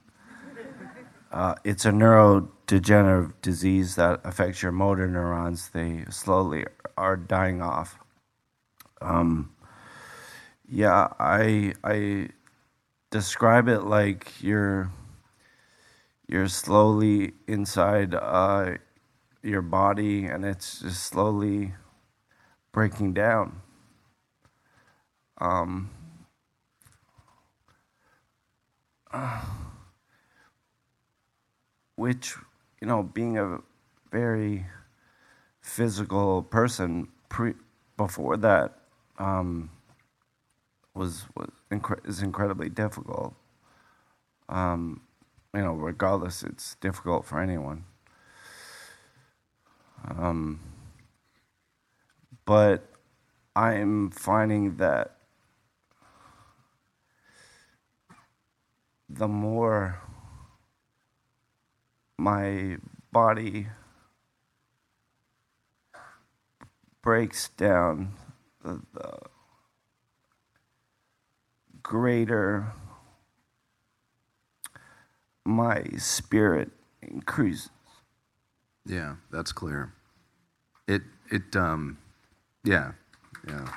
Uh, 1.32 1.54
it's 1.64 1.84
a 1.84 1.90
neurodegenerative 1.90 3.32
disease 3.42 3.96
that 3.96 4.20
affects 4.24 4.62
your 4.62 4.72
motor 4.72 5.08
neurons. 5.08 5.70
They 5.70 6.04
slowly 6.10 6.66
are 6.96 7.16
dying 7.16 7.60
off. 7.62 7.98
Um, 9.00 9.52
yeah, 10.68 11.08
I 11.18 11.74
I 11.84 12.28
describe 13.10 13.68
it 13.68 13.82
like 13.82 14.42
you're 14.42 14.90
you're 16.28 16.48
slowly 16.48 17.34
inside 17.46 18.14
uh, 18.14 18.74
your 19.42 19.62
body 19.62 20.24
and 20.26 20.44
it's 20.44 20.80
just 20.80 21.04
slowly 21.04 21.74
breaking 22.72 23.14
down. 23.14 23.62
Um, 25.38 25.90
which, 31.96 32.34
you 32.80 32.86
know, 32.88 33.02
being 33.02 33.38
a 33.38 33.58
very 34.10 34.66
physical 35.60 36.42
person 36.42 37.08
pre, 37.28 37.54
before 37.96 38.36
that 38.36 38.78
um, 39.18 39.70
was, 40.96 41.26
was 41.36 41.50
is 42.04 42.22
incredibly 42.22 42.68
difficult. 42.68 43.34
Um, 44.48 45.02
you 45.54 45.62
know, 45.62 45.72
regardless, 45.72 46.42
it's 46.42 46.76
difficult 46.76 47.24
for 47.24 47.40
anyone. 47.40 47.84
Um, 50.08 50.60
but 52.44 52.88
I'm 53.54 54.10
finding 54.10 54.76
that 54.76 55.16
the 59.08 59.28
more 59.28 60.00
my 62.18 62.76
body 63.12 63.68
breaks 67.02 67.48
down, 67.50 68.12
the, 68.62 68.82
the 68.92 69.18
greater 71.86 72.66
my 75.44 75.84
spirit 75.98 76.68
increases. 77.00 77.70
Yeah, 78.84 79.14
that's 79.30 79.52
clear. 79.52 79.92
It 80.88 81.02
it 81.30 81.54
um 81.54 81.98
yeah, 82.64 82.90
yeah. 83.46 83.68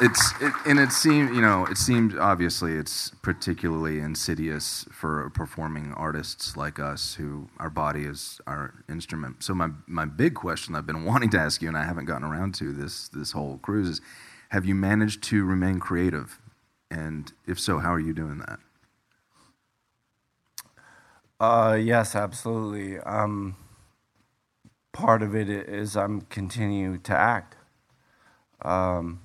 It's 0.00 0.32
it, 0.40 0.52
and 0.66 0.80
it 0.80 0.90
seemed 0.92 1.34
you 1.34 1.40
know 1.40 1.66
it 1.66 1.78
seemed 1.78 2.18
obviously 2.18 2.72
it's 2.74 3.10
particularly 3.22 4.00
insidious 4.00 4.86
for 4.90 5.30
performing 5.30 5.92
artists 5.94 6.56
like 6.56 6.80
us 6.80 7.14
who 7.14 7.48
our 7.58 7.70
body 7.70 8.04
is 8.04 8.40
our 8.46 8.74
instrument. 8.88 9.44
So 9.44 9.54
my 9.54 9.68
my 9.86 10.04
big 10.04 10.34
question 10.34 10.74
I've 10.74 10.86
been 10.86 11.04
wanting 11.04 11.30
to 11.30 11.38
ask 11.38 11.62
you 11.62 11.68
and 11.68 11.76
I 11.76 11.84
haven't 11.84 12.06
gotten 12.06 12.24
around 12.26 12.54
to 12.56 12.72
this 12.72 13.08
this 13.08 13.32
whole 13.32 13.58
cruise 13.58 13.88
is 13.88 14.00
have 14.50 14.64
you 14.64 14.74
managed 14.74 15.22
to 15.24 15.44
remain 15.44 15.78
creative 15.78 16.40
and 16.90 17.32
if 17.46 17.60
so 17.60 17.78
how 17.78 17.92
are 17.92 18.00
you 18.00 18.14
doing 18.14 18.38
that? 18.38 18.58
Uh, 21.40 21.78
yes, 21.80 22.14
absolutely. 22.16 22.98
Um, 23.00 23.56
part 24.92 25.22
of 25.22 25.34
it 25.36 25.48
is 25.50 25.96
I'm 25.96 26.22
continuing 26.22 27.00
to 27.02 27.12
act. 27.14 27.56
Um, 28.62 29.20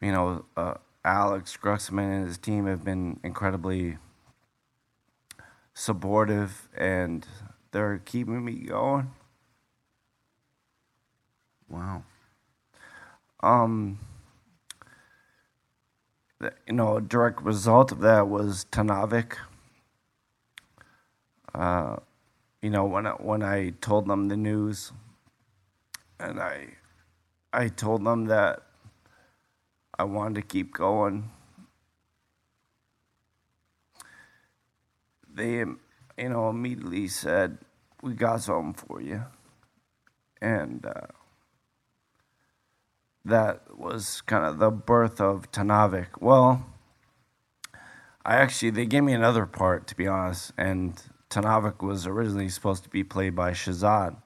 you 0.00 0.12
know, 0.12 0.44
uh, 0.56 0.74
Alex 1.04 1.56
Kurtzman 1.60 2.12
and 2.12 2.26
his 2.26 2.38
team 2.38 2.66
have 2.66 2.84
been 2.84 3.18
incredibly 3.22 3.98
supportive, 5.74 6.68
and 6.76 7.26
they're 7.72 7.98
keeping 8.04 8.44
me 8.44 8.54
going. 8.54 9.10
Wow. 11.68 12.02
Um, 13.40 13.98
you 16.40 16.72
know, 16.72 16.96
a 16.96 17.00
direct 17.00 17.42
result 17.42 17.92
of 17.92 18.00
that 18.00 18.28
was 18.28 18.66
Tenavik. 18.70 19.36
Uh, 21.54 21.96
you 22.62 22.70
know, 22.70 22.84
when 22.84 23.06
I, 23.06 23.10
when 23.12 23.42
I 23.42 23.70
told 23.80 24.06
them 24.06 24.28
the 24.28 24.36
news, 24.36 24.92
and 26.18 26.40
I, 26.40 26.74
I 27.52 27.68
told 27.68 28.04
them 28.04 28.26
that 28.26 28.62
I 29.98 30.04
wanted 30.04 30.36
to 30.36 30.42
keep 30.42 30.72
going. 30.72 31.30
They, 35.32 35.58
you 35.58 35.78
know, 36.16 36.50
immediately 36.50 37.08
said, 37.08 37.58
"We 38.02 38.14
got 38.14 38.42
something 38.42 38.74
for 38.74 39.00
you," 39.00 39.24
and 40.40 40.86
uh, 40.86 41.08
that 43.24 43.76
was 43.76 44.20
kind 44.22 44.44
of 44.44 44.58
the 44.58 44.70
birth 44.70 45.20
of 45.20 45.50
Tenavik. 45.50 46.20
Well, 46.20 46.66
I 48.24 48.36
actually 48.36 48.70
they 48.70 48.86
gave 48.86 49.04
me 49.04 49.14
another 49.14 49.46
part 49.46 49.86
to 49.88 49.96
be 49.96 50.06
honest, 50.06 50.52
and 50.56 51.00
Tenavik 51.28 51.82
was 51.82 52.06
originally 52.06 52.48
supposed 52.48 52.84
to 52.84 52.88
be 52.88 53.04
played 53.04 53.34
by 53.34 53.50
Shazad, 53.50 54.16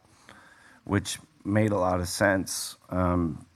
which 0.85 1.19
made 1.45 1.73
a 1.73 1.79
lot 1.79 2.01
of 2.01 2.09
sense. 2.09 2.77
Um, 2.91 3.47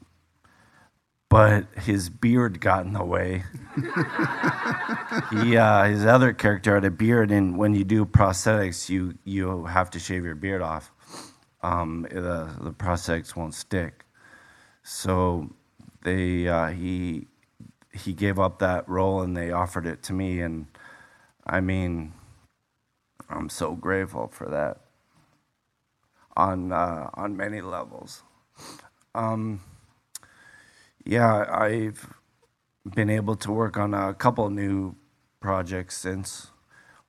but 1.28 1.66
his 1.76 2.08
beard 2.08 2.60
got 2.60 2.86
in 2.86 2.92
the 2.92 3.04
way. 3.04 3.44
he, 5.30 5.56
uh, 5.56 5.84
his 5.84 6.06
other 6.06 6.32
character 6.32 6.74
had 6.74 6.84
a 6.84 6.90
beard, 6.90 7.30
and 7.30 7.58
when 7.58 7.74
you 7.74 7.84
do 7.84 8.04
prosthetics, 8.04 8.88
you 8.88 9.18
you 9.24 9.64
have 9.66 9.90
to 9.90 9.98
shave 9.98 10.24
your 10.24 10.34
beard 10.34 10.62
off. 10.62 10.92
Um, 11.62 12.06
the 12.10 12.50
the 12.60 12.72
prosthetics 12.72 13.34
won't 13.36 13.54
stick. 13.54 14.04
So 14.82 15.50
they 16.02 16.48
uh, 16.48 16.68
he 16.68 17.26
he 17.92 18.12
gave 18.12 18.38
up 18.38 18.58
that 18.60 18.88
role, 18.88 19.22
and 19.22 19.36
they 19.36 19.50
offered 19.50 19.86
it 19.86 20.02
to 20.04 20.12
me, 20.12 20.40
and 20.40 20.66
I 21.46 21.60
mean, 21.60 22.12
I'm 23.28 23.48
so 23.48 23.74
grateful 23.74 24.28
for 24.28 24.48
that 24.48 24.80
on 26.36 26.72
uh, 26.72 27.10
on 27.14 27.36
many 27.36 27.60
levels. 27.60 28.22
Um, 29.14 29.60
yeah, 31.06 31.46
I've 31.48 32.12
been 32.94 33.10
able 33.10 33.36
to 33.36 33.52
work 33.52 33.76
on 33.76 33.94
a 33.94 34.12
couple 34.12 34.50
new 34.50 34.96
projects 35.40 35.96
since. 35.96 36.48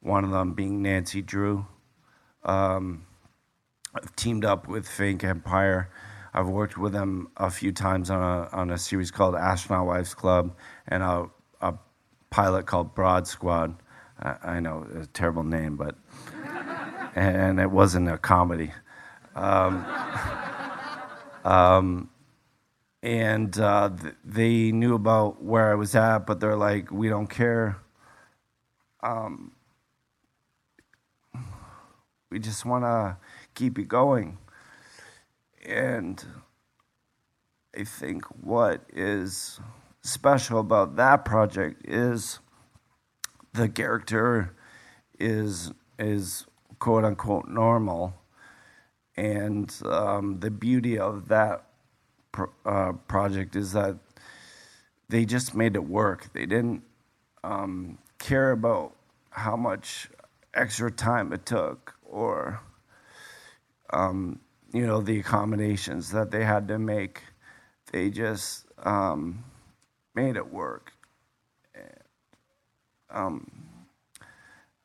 One 0.01 0.23
of 0.23 0.29
them 0.29 0.53
being 0.53 0.83
Nancy 0.83 1.23
Drew. 1.23 1.65
Um, 2.43 3.07
I've 3.95 4.15
teamed 4.15 4.45
up 4.45 4.67
with 4.67 4.87
Fake 4.87 5.23
Empire. 5.23 5.89
I've 6.31 6.47
worked 6.47 6.77
with 6.77 6.93
them 6.93 7.29
a 7.37 7.49
few 7.49 7.71
times 7.71 8.11
on 8.11 8.21
a 8.21 8.47
on 8.55 8.69
a 8.69 8.77
series 8.77 9.09
called 9.09 9.33
Astronaut 9.33 9.87
Wives 9.87 10.13
Club 10.13 10.55
and 10.87 11.01
a, 11.01 11.25
a 11.61 11.73
pilot 12.29 12.67
called 12.67 12.93
Broad 12.93 13.27
Squad. 13.27 13.81
I, 14.19 14.35
I 14.43 14.59
know 14.59 14.85
a 14.95 15.07
terrible 15.07 15.43
name, 15.43 15.75
but 15.75 15.95
and 17.15 17.59
it 17.59 17.71
wasn't 17.71 18.09
a 18.09 18.19
comedy. 18.19 18.71
Um, 19.35 19.83
um, 21.43 22.09
and 23.07 23.57
uh, 23.57 23.89
th- 24.01 24.15
they 24.25 24.73
knew 24.73 24.93
about 24.93 25.41
where 25.41 25.71
I 25.71 25.75
was 25.75 25.95
at, 25.95 26.27
but 26.27 26.41
they're 26.41 26.57
like, 26.57 26.91
we 26.91 27.07
don't 27.07 27.29
care. 27.29 27.77
Um, 29.01 29.53
we 32.29 32.37
just 32.37 32.65
want 32.65 32.83
to 32.83 33.15
keep 33.55 33.79
it 33.79 33.87
going. 33.87 34.37
And 35.65 36.21
I 37.79 37.85
think 37.85 38.25
what 38.43 38.81
is 38.91 39.61
special 40.01 40.59
about 40.59 40.97
that 40.97 41.23
project 41.23 41.87
is 41.87 42.39
the 43.53 43.69
character 43.69 44.53
is 45.17 45.71
is 45.97 46.45
quote 46.79 47.05
unquote 47.05 47.47
normal, 47.47 48.15
and 49.15 49.73
um, 49.85 50.41
the 50.41 50.51
beauty 50.51 50.99
of 50.99 51.29
that 51.29 51.66
pro- 52.37 52.51
uh, 52.65 52.91
project 53.07 53.55
is 53.55 53.71
that 53.71 53.97
they 55.09 55.25
just 55.25 55.55
made 55.55 55.75
it 55.75 55.83
work. 55.83 56.31
They 56.33 56.45
didn't 56.45 56.83
um, 57.43 57.97
care 58.19 58.51
about 58.51 58.93
how 59.31 59.55
much 59.55 60.07
extra 60.53 60.91
time 60.91 61.33
it 61.33 61.45
took 61.47 61.95
or 62.03 62.59
um, 63.91 64.39
you 64.71 64.85
know 64.85 65.01
the 65.01 65.19
accommodations 65.19 66.11
that 66.11 66.29
they 66.29 66.43
had 66.43 66.67
to 66.67 66.77
make. 66.77 67.23
They 67.91 68.11
just 68.11 68.65
um, 68.83 69.43
made 70.13 70.35
it 70.35 70.53
work. 70.53 70.91
Um, 73.09 73.49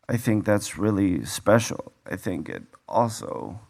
I 0.08 0.16
think 0.16 0.44
that's 0.46 0.78
really 0.78 1.24
special. 1.26 1.92
I 2.06 2.16
think 2.16 2.48
it 2.48 2.62
also 2.88 3.60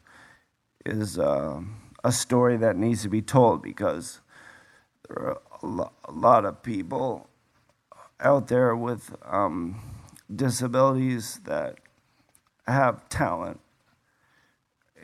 is 0.84 1.18
uh, 1.18 1.62
a 2.04 2.12
story 2.12 2.56
that 2.56 2.76
needs 2.76 3.02
to 3.02 3.08
be 3.08 3.22
told 3.22 3.62
because 3.62 4.20
there 5.08 5.18
are 5.18 5.40
a, 5.62 5.66
lo- 5.66 5.92
a 6.04 6.12
lot 6.12 6.44
of 6.44 6.62
people 6.62 7.28
out 8.20 8.48
there 8.48 8.74
with 8.74 9.14
um, 9.24 9.80
disabilities 10.34 11.40
that 11.44 11.78
have 12.66 13.08
talent. 13.08 13.60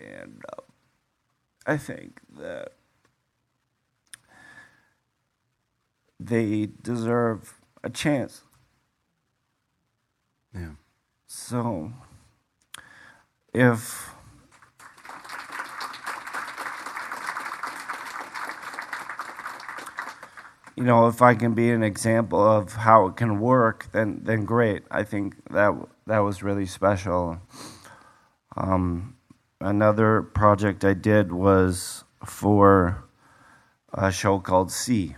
And 0.01 0.43
uh, 0.53 0.63
I 1.67 1.77
think 1.77 2.21
that 2.39 2.73
they 6.21 6.69
deserve 6.83 7.61
a 7.83 7.91
chance. 7.91 8.43
Yeah. 10.55 10.73
So, 11.27 11.93
if 13.53 14.11
you 20.79 20.85
know, 20.85 21.09
if 21.09 21.23
I 21.23 21.35
can 21.35 21.55
be 21.55 21.73
an 21.73 21.83
example 21.83 22.41
of 22.41 22.73
how 22.73 23.09
it 23.09 23.17
can 23.17 23.41
work, 23.41 23.89
then 23.91 24.21
then 24.23 24.45
great. 24.45 24.85
I 24.93 25.03
think 25.03 25.35
that 25.51 25.75
that 26.07 26.21
was 26.21 26.41
really 26.45 26.67
special. 26.67 27.41
Um, 28.57 29.17
another 29.61 30.23
project 30.23 30.85
I 30.85 30.95
did 30.95 31.33
was 31.33 32.05
for 32.25 33.03
a 33.93 34.13
show 34.13 34.39
called 34.39 34.71
See 34.71 35.17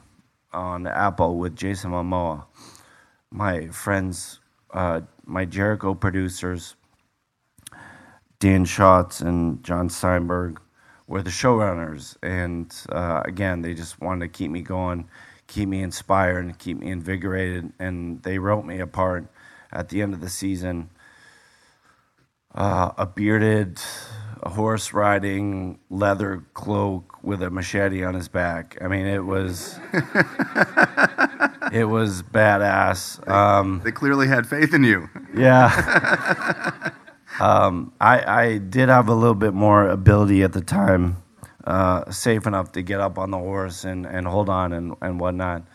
on 0.51 0.87
Apple 0.87 1.37
with 1.37 1.57
Jason 1.57 1.91
Momoa. 1.91 2.47
My 3.31 3.69
friends, 3.69 4.41
uh, 4.73 5.03
my 5.27 5.45
Jericho 5.45 5.93
producers, 5.93 6.75
Dan 8.39 8.65
Shotz 8.65 9.21
and 9.21 9.63
Jon 9.63 9.91
Steinberg, 9.91 10.59
were 11.07 11.21
the 11.21 11.29
showrunners. 11.29 12.17
And 12.23 12.75
uh, 12.89 13.21
again, 13.27 13.61
they 13.61 13.75
just 13.75 14.01
wanted 14.01 14.25
to 14.25 14.33
keep 14.33 14.51
me 14.51 14.63
going, 14.63 15.07
keep 15.51 15.69
me 15.69 15.83
inspired, 15.83 16.45
and 16.45 16.59
keep 16.59 16.79
me 16.79 16.91
invigorated. 16.91 17.73
And 17.79 18.23
they 18.23 18.39
wrote 18.39 18.65
me 18.65 18.79
a 18.79 18.87
part 18.87 19.27
at 19.73 19.89
the 19.91 20.01
end 20.01 20.15
of 20.15 20.21
the 20.21 20.31
season. 20.31 20.91
Uh, 22.55 22.93
a 22.97 23.05
bearded, 23.07 23.79
horse 24.43 24.93
riding, 24.93 25.79
leather 25.91 26.45
cloak 26.55 27.23
with 27.23 27.43
a 27.43 27.51
machete 27.51 28.03
on 28.05 28.15
his 28.15 28.29
back. 28.29 28.79
I 28.81 28.89
mean, 28.89 29.07
it 29.07 29.25
was, 29.25 29.79
it 31.73 31.85
was 31.85 32.23
badass. 32.23 33.29
Um, 33.29 33.81
They 33.85 33.93
clearly 33.93 34.27
had 34.29 34.47
faith 34.47 34.73
in 34.75 34.85
you. 34.85 35.09
yeah. 35.35 36.91
um, 37.41 37.93
I, 38.01 38.43
I 38.45 38.59
did 38.59 38.89
have 38.89 39.09
a 39.09 39.15
little 39.15 39.35
bit 39.35 39.55
more 39.55 39.89
ability 39.89 40.43
at 40.43 40.53
the 40.53 40.61
time, 40.63 41.23
uh, 41.65 42.11
safe 42.11 42.47
enough 42.47 42.73
to 42.73 42.83
get 42.83 43.01
up 43.01 43.19
on 43.19 43.31
the 43.31 43.39
horse 43.39 43.85
and, 43.85 44.07
and 44.07 44.27
hold 44.27 44.49
on 44.49 44.73
and, 44.73 44.95
and 45.01 45.21
whatnot. 45.21 45.67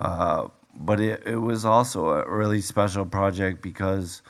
Uh, 0.00 0.48
but 0.74 1.00
it, 1.00 1.22
it 1.26 1.36
was 1.36 1.64
also 1.64 2.08
a 2.08 2.30
really 2.30 2.60
special 2.60 3.04
project 3.04 3.62
because 3.62 4.22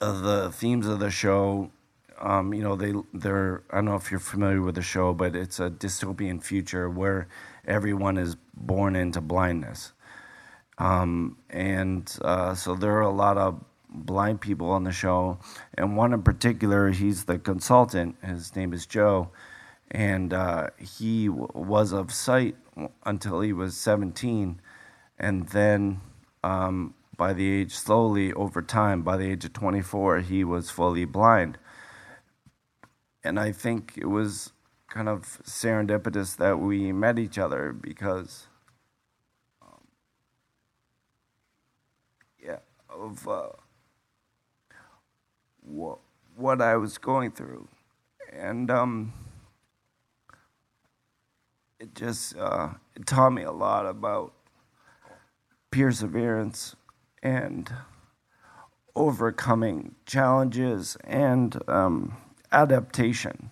the 0.00 0.50
themes 0.52 0.86
of 0.86 0.98
the 0.98 1.10
show. 1.10 1.70
Um, 2.20 2.54
you 2.54 2.62
know, 2.62 2.76
they 2.76 2.92
they're 3.12 3.64
I 3.70 3.76
don't 3.76 3.86
know 3.86 3.96
if 3.96 4.10
you're 4.10 4.20
familiar 4.20 4.62
with 4.62 4.76
the 4.76 4.82
show, 4.82 5.12
but 5.12 5.34
it's 5.34 5.58
a 5.58 5.70
dystopian 5.70 6.42
future 6.42 6.88
where 6.88 7.26
everyone 7.66 8.16
is 8.16 8.36
born 8.54 8.94
into 8.94 9.20
blindness. 9.20 9.92
Um, 10.78 11.36
and 11.50 12.10
uh, 12.22 12.54
so 12.54 12.74
there 12.74 12.96
are 12.96 13.02
a 13.02 13.10
lot 13.10 13.38
of 13.38 13.62
blind 13.92 14.40
people 14.40 14.70
on 14.70 14.84
the 14.84 14.92
show, 14.92 15.38
and 15.74 15.96
one 15.96 16.12
in 16.12 16.22
particular, 16.22 16.90
he's 16.90 17.24
the 17.24 17.38
consultant. 17.38 18.16
His 18.24 18.54
name 18.56 18.72
is 18.72 18.86
Joe, 18.86 19.30
and 19.90 20.32
uh, 20.32 20.68
he 20.78 21.26
w- 21.28 21.48
was 21.54 21.92
of 21.92 22.12
sight 22.12 22.56
until 23.04 23.40
he 23.40 23.52
was 23.52 23.76
17, 23.76 24.60
and 25.18 25.48
then 25.48 26.00
um, 26.42 26.94
by 27.16 27.32
the 27.32 27.50
age, 27.50 27.74
slowly 27.74 28.32
over 28.32 28.62
time, 28.62 29.02
by 29.02 29.16
the 29.16 29.30
age 29.30 29.44
of 29.44 29.52
24, 29.52 30.20
he 30.20 30.44
was 30.44 30.70
fully 30.70 31.04
blind. 31.04 31.58
And 33.24 33.38
I 33.38 33.52
think 33.52 33.94
it 33.96 34.06
was 34.06 34.52
kind 34.88 35.08
of 35.08 35.40
serendipitous 35.44 36.36
that 36.36 36.58
we 36.58 36.92
met 36.92 37.18
each 37.18 37.38
other 37.38 37.72
because 37.72 38.48
yeah, 42.42 42.58
of 42.90 43.26
uh, 43.28 43.48
what 45.64 46.60
I 46.60 46.76
was 46.76 46.98
going 46.98 47.30
through, 47.32 47.68
and 48.32 48.70
um, 48.70 49.12
it 51.78 51.94
just 51.94 52.36
uh, 52.36 52.70
it 52.94 53.06
taught 53.06 53.30
me 53.30 53.42
a 53.42 53.52
lot 53.52 53.86
about 53.86 54.32
perseverance 55.70 56.76
and 57.22 57.72
overcoming 58.94 59.94
challenges 60.06 60.96
and 61.04 61.58
um, 61.68 62.16
adaptation, 62.52 63.50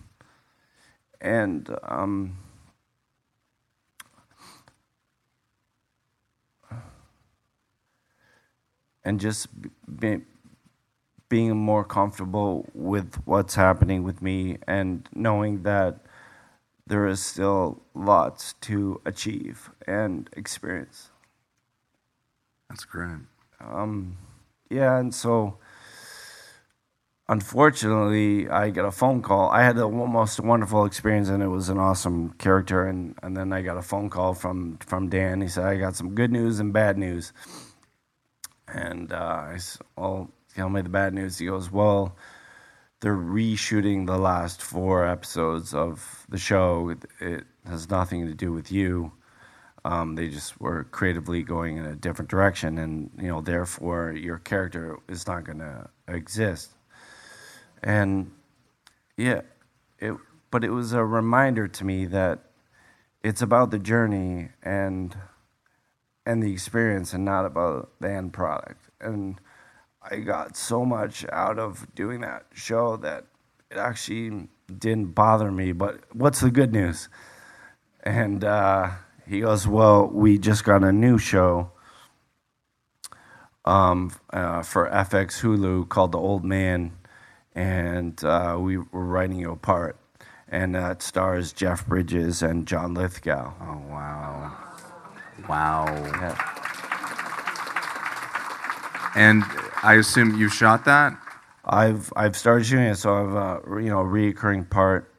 and 1.20 1.74
um, 1.82 2.38
and 9.04 9.18
just 9.20 9.48
be, 9.98 10.20
being 11.30 11.56
more 11.56 11.84
comfortable 11.84 12.68
with 12.74 13.16
what's 13.24 13.54
happening 13.54 14.02
with 14.02 14.20
me 14.20 14.58
and 14.68 15.08
knowing 15.14 15.62
that 15.62 16.00
there 16.86 17.06
is 17.06 17.22
still 17.22 17.82
lots 17.94 18.54
to 18.62 19.00
achieve 19.06 19.70
and 19.86 20.28
experience. 20.34 21.10
That's 22.68 22.84
great. 22.84 23.18
Um, 23.60 24.18
Yeah, 24.70 24.98
and 24.98 25.14
so 25.14 25.58
unfortunately, 27.28 28.48
I 28.48 28.70
got 28.70 28.84
a 28.86 28.90
phone 28.92 29.22
call. 29.22 29.50
I 29.50 29.62
had 29.62 29.76
the 29.76 29.88
most 29.88 30.40
wonderful 30.40 30.84
experience, 30.84 31.28
and 31.28 31.42
it 31.42 31.48
was 31.48 31.68
an 31.68 31.78
awesome 31.78 32.32
character. 32.38 32.86
And, 32.86 33.16
and 33.22 33.36
then 33.36 33.52
I 33.52 33.62
got 33.62 33.76
a 33.78 33.82
phone 33.82 34.10
call 34.10 34.34
from 34.34 34.78
from 34.78 35.08
Dan. 35.08 35.40
He 35.42 35.48
said, 35.48 35.64
"I 35.64 35.76
got 35.78 35.96
some 35.96 36.14
good 36.14 36.32
news 36.32 36.60
and 36.60 36.72
bad 36.72 36.98
news." 36.98 37.32
And 38.68 39.12
uh, 39.12 39.44
I 39.54 39.56
said, 39.58 39.86
"Well, 39.96 40.30
tell 40.54 40.68
me 40.68 40.82
the 40.82 40.88
bad 40.88 41.14
news." 41.14 41.38
He 41.38 41.46
goes, 41.46 41.70
"Well." 41.70 42.16
They're 43.02 43.16
reshooting 43.16 44.04
the 44.04 44.18
last 44.18 44.60
four 44.60 45.06
episodes 45.06 45.72
of 45.72 46.26
the 46.28 46.36
show. 46.36 46.94
It, 47.18 47.46
has 47.66 47.88
nothing 47.90 48.26
to 48.26 48.34
do 48.34 48.52
with 48.52 48.70
you. 48.70 49.12
Um, 49.84 50.14
they 50.14 50.28
just 50.28 50.60
were 50.60 50.84
creatively 50.84 51.42
going 51.42 51.78
in 51.78 51.86
a 51.86 51.96
different 51.96 52.30
direction, 52.30 52.78
and 52.78 53.10
you 53.16 53.28
know, 53.28 53.40
therefore, 53.40 54.12
your 54.12 54.38
character 54.38 54.98
is 55.08 55.26
not 55.26 55.44
going 55.44 55.58
to 55.58 55.88
exist. 56.08 56.74
And 57.82 58.30
yeah, 59.16 59.42
it. 59.98 60.14
But 60.50 60.64
it 60.64 60.70
was 60.70 60.92
a 60.92 61.04
reminder 61.04 61.68
to 61.68 61.84
me 61.84 62.06
that 62.06 62.40
it's 63.22 63.40
about 63.40 63.70
the 63.70 63.78
journey 63.78 64.48
and 64.62 65.16
and 66.26 66.42
the 66.42 66.52
experience, 66.52 67.14
and 67.14 67.24
not 67.24 67.46
about 67.46 67.90
the 68.00 68.10
end 68.10 68.34
product. 68.34 68.90
And 69.00 69.40
I 70.02 70.16
got 70.16 70.56
so 70.56 70.84
much 70.84 71.26
out 71.30 71.58
of 71.58 71.86
doing 71.94 72.22
that 72.22 72.46
show 72.54 72.96
that 72.98 73.26
it 73.70 73.76
actually 73.76 74.48
didn't 74.78 75.14
bother 75.14 75.50
me. 75.50 75.72
But 75.72 76.00
what's 76.14 76.40
the 76.40 76.50
good 76.50 76.72
news? 76.72 77.08
And 78.02 78.42
uh, 78.44 78.90
he 79.26 79.40
goes, 79.40 79.66
Well, 79.66 80.08
we 80.08 80.38
just 80.38 80.64
got 80.64 80.82
a 80.82 80.92
new 80.92 81.18
show 81.18 81.70
um, 83.64 84.10
uh, 84.32 84.62
for 84.62 84.88
FX 84.88 85.40
Hulu 85.42 85.88
called 85.88 86.12
The 86.12 86.18
Old 86.18 86.44
Man, 86.44 86.92
and 87.54 88.22
uh, 88.24 88.56
we 88.58 88.78
were 88.78 89.04
writing 89.04 89.38
you 89.38 89.52
a 89.52 89.56
part. 89.56 89.96
And 90.48 90.74
that 90.74 91.00
stars 91.02 91.52
Jeff 91.52 91.86
Bridges 91.86 92.42
and 92.42 92.66
John 92.66 92.94
Lithgow. 92.94 93.52
Oh 93.60 93.82
wow, 93.88 94.56
wow. 95.48 95.84
Yeah. 95.86 96.46
And 99.14 99.44
I 99.82 99.94
assume 99.94 100.36
you 100.36 100.48
shot 100.48 100.84
that. 100.84 101.16
I've 101.64 102.12
I've 102.16 102.36
started 102.36 102.64
shooting 102.64 102.86
it, 102.86 102.96
so 102.96 103.14
I've 103.14 103.34
uh, 103.34 103.76
you 103.78 103.90
know 103.90 104.00
a 104.00 104.04
reoccurring 104.04 104.68
part, 104.70 105.12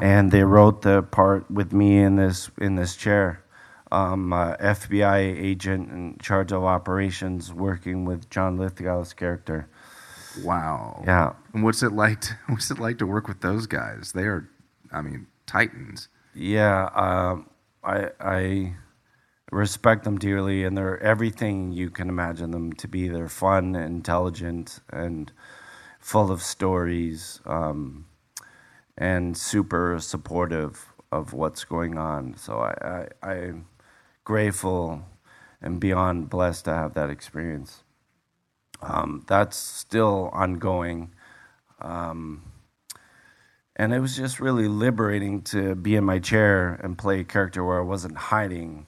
and 0.00 0.30
they 0.30 0.44
wrote 0.44 0.82
the 0.82 1.02
part 1.02 1.50
with 1.50 1.72
me 1.72 1.98
in 1.98 2.16
this 2.16 2.50
in 2.58 2.76
this 2.76 2.96
chair. 2.96 3.44
Um, 3.92 4.32
uh, 4.32 4.56
FBI 4.58 5.18
agent 5.18 5.90
in 5.90 6.16
charge 6.22 6.52
of 6.52 6.62
operations, 6.62 7.52
working 7.52 8.04
with 8.04 8.30
John 8.30 8.56
Lithgow's 8.56 9.12
character. 9.12 9.68
Wow. 10.44 11.02
Yeah, 11.04 11.32
And 11.52 11.64
what's 11.64 11.82
it 11.82 11.90
like? 11.90 12.20
To, 12.20 12.34
what's 12.46 12.70
it 12.70 12.78
like 12.78 12.98
to 12.98 13.06
work 13.06 13.26
with 13.26 13.40
those 13.40 13.66
guys? 13.66 14.12
They 14.14 14.26
are, 14.26 14.48
I 14.92 15.00
mean, 15.02 15.26
titans. 15.46 16.08
yeah. 16.34 16.88
Um, 16.94 17.50
I 17.82 18.10
I 18.20 18.74
respect 19.50 20.04
them 20.04 20.18
dearly, 20.18 20.64
and 20.64 20.76
they're 20.76 21.02
everything 21.02 21.72
you 21.72 21.90
can 21.90 22.08
imagine 22.08 22.50
them 22.50 22.72
to 22.74 22.88
be. 22.88 23.08
They're 23.08 23.28
fun, 23.28 23.74
intelligent, 23.74 24.80
and 24.90 25.32
full 25.98 26.30
of 26.30 26.42
stories, 26.42 27.40
um, 27.46 28.06
and 28.96 29.36
super 29.36 29.98
supportive 30.00 30.92
of 31.12 31.32
what's 31.32 31.64
going 31.64 31.98
on. 31.98 32.36
So 32.36 32.58
I, 32.60 33.08
I 33.22 33.30
I'm 33.30 33.66
grateful 34.24 35.02
and 35.60 35.80
beyond 35.80 36.30
blessed 36.30 36.66
to 36.66 36.74
have 36.74 36.94
that 36.94 37.10
experience. 37.10 37.82
Um, 38.82 39.24
that's 39.26 39.56
still 39.56 40.30
ongoing. 40.32 41.12
Um, 41.80 42.42
and 43.76 43.92
it 43.92 44.00
was 44.00 44.16
just 44.16 44.40
really 44.40 44.68
liberating 44.68 45.42
to 45.42 45.74
be 45.74 45.96
in 45.96 46.04
my 46.04 46.18
chair 46.18 46.74
and 46.82 46.96
play 46.96 47.20
a 47.20 47.24
character 47.24 47.64
where 47.64 47.78
I 47.78 47.84
wasn't 47.84 48.16
hiding 48.16 48.86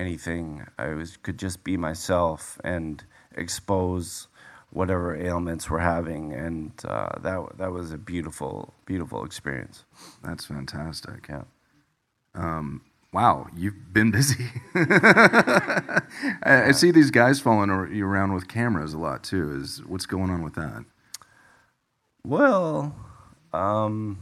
anything. 0.00 0.66
I 0.78 0.88
was 0.94 1.16
could 1.18 1.38
just 1.38 1.64
be 1.64 1.76
myself 1.76 2.58
and 2.64 3.04
expose 3.36 4.28
whatever 4.70 5.16
ailments 5.16 5.70
we're 5.70 5.80
having, 5.80 6.32
and 6.32 6.72
uh, 6.86 7.18
that 7.20 7.58
that 7.58 7.72
was 7.72 7.92
a 7.92 7.98
beautiful, 7.98 8.74
beautiful 8.86 9.24
experience. 9.24 9.84
That's 10.24 10.46
fantastic. 10.46 11.28
Yeah. 11.28 11.44
Wow, 13.12 13.48
you've 13.56 13.92
been 13.92 14.12
busy. 14.12 14.46
I, 14.76 16.00
I 16.44 16.72
see 16.72 16.92
these 16.92 17.10
guys 17.10 17.40
following 17.40 17.94
you 17.94 18.06
around 18.06 18.34
with 18.34 18.48
cameras 18.48 18.94
a 18.94 18.98
lot 18.98 19.24
too. 19.24 19.52
Is 19.60 19.82
what's 19.86 20.06
going 20.06 20.30
on 20.30 20.44
with 20.44 20.54
that? 20.54 20.84
Well, 22.24 22.94
um, 23.52 24.20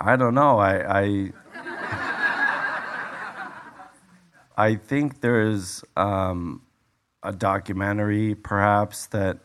I 0.00 0.16
don't 0.16 0.34
know. 0.34 0.58
I, 0.58 1.00
I, 1.00 1.32
I 4.56 4.74
think 4.74 5.20
there's 5.20 5.82
um, 5.96 6.62
a 7.22 7.32
documentary 7.32 8.34
perhaps 8.34 9.06
that 9.06 9.38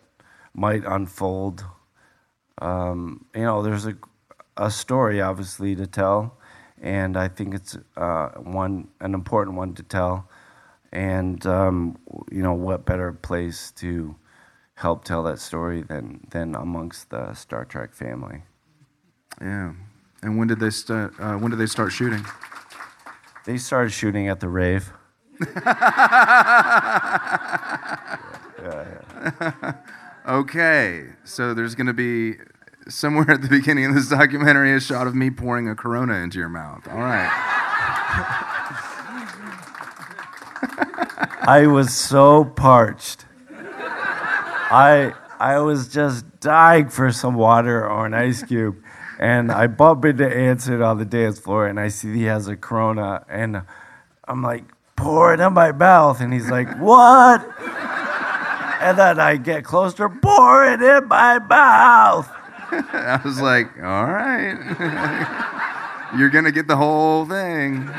might 0.53 0.83
unfold. 0.85 1.63
Um, 2.59 3.25
you 3.35 3.41
know, 3.41 3.61
there's 3.61 3.85
a, 3.85 3.95
a 4.57 4.71
story 4.71 5.21
obviously 5.21 5.75
to 5.75 5.87
tell, 5.87 6.37
and 6.81 7.15
I 7.15 7.27
think 7.27 7.53
it's 7.53 7.77
uh, 7.95 8.29
one 8.29 8.87
an 8.99 9.13
important 9.13 9.55
one 9.55 9.73
to 9.75 9.83
tell. 9.83 10.29
And 10.91 11.45
um, 11.45 11.97
you 12.31 12.41
know, 12.41 12.53
what 12.53 12.85
better 12.85 13.13
place 13.13 13.71
to 13.77 14.15
help 14.75 15.03
tell 15.03 15.23
that 15.23 15.39
story 15.39 15.83
than 15.83 16.25
than 16.31 16.55
amongst 16.55 17.09
the 17.11 17.33
Star 17.33 17.65
Trek 17.65 17.93
family? 17.93 18.43
Yeah. 19.39 19.73
And 20.23 20.37
when 20.37 20.47
did 20.47 20.59
they 20.59 20.71
start? 20.71 21.13
Uh, 21.19 21.35
when 21.35 21.51
did 21.51 21.59
they 21.59 21.67
start 21.67 21.91
shooting? 21.91 22.25
They 23.45 23.57
started 23.57 23.91
shooting 23.91 24.27
at 24.27 24.39
the 24.39 24.49
rave. 24.49 24.91
Okay, 30.27 31.05
so 31.23 31.53
there's 31.53 31.73
going 31.73 31.87
to 31.87 31.93
be 31.93 32.35
somewhere 32.89 33.31
at 33.31 33.41
the 33.41 33.47
beginning 33.47 33.85
of 33.85 33.95
this 33.95 34.09
documentary 34.09 34.73
a 34.73 34.81
shot 34.81 35.07
of 35.07 35.15
me 35.15 35.29
pouring 35.29 35.69
a 35.69 35.75
Corona 35.75 36.15
into 36.15 36.37
your 36.37 36.49
mouth. 36.49 36.85
All 36.89 36.97
right. 36.97 37.29
I 41.47 41.65
was 41.67 41.95
so 41.95 42.43
parched. 42.43 43.25
I 43.49 45.13
I 45.39 45.59
was 45.59 45.87
just 45.87 46.41
dying 46.41 46.89
for 46.89 47.09
some 47.13 47.35
water 47.35 47.87
or 47.87 48.05
an 48.05 48.13
ice 48.13 48.43
cube. 48.43 48.83
And 49.19 49.49
I 49.49 49.67
bump 49.67 50.03
into 50.03 50.27
Anson 50.27 50.81
on 50.81 50.97
the 50.97 51.05
dance 51.05 51.39
floor 51.39 51.67
and 51.67 51.79
I 51.79 51.87
see 51.87 52.13
he 52.13 52.23
has 52.23 52.49
a 52.49 52.57
Corona 52.57 53.25
and 53.29 53.61
I'm 54.27 54.43
like, 54.43 54.65
pour 54.97 55.33
it 55.33 55.39
in 55.39 55.53
my 55.53 55.71
mouth. 55.71 56.19
And 56.19 56.33
he's 56.33 56.49
like, 56.49 56.67
what? 56.77 57.41
And 58.81 58.97
then 58.97 59.19
I 59.19 59.37
get 59.37 59.63
closer, 59.63 60.09
pour 60.09 60.65
it 60.65 60.81
in 60.81 61.07
my 61.07 61.39
mouth. 61.39 62.29
I 62.71 63.21
was 63.23 63.39
like, 63.39 63.69
all 63.77 64.07
right. 64.07 64.57
You're 66.17 66.29
going 66.29 66.45
to 66.45 66.51
get 66.51 66.67
the 66.67 66.75
whole 66.77 67.25
thing. 67.25 67.83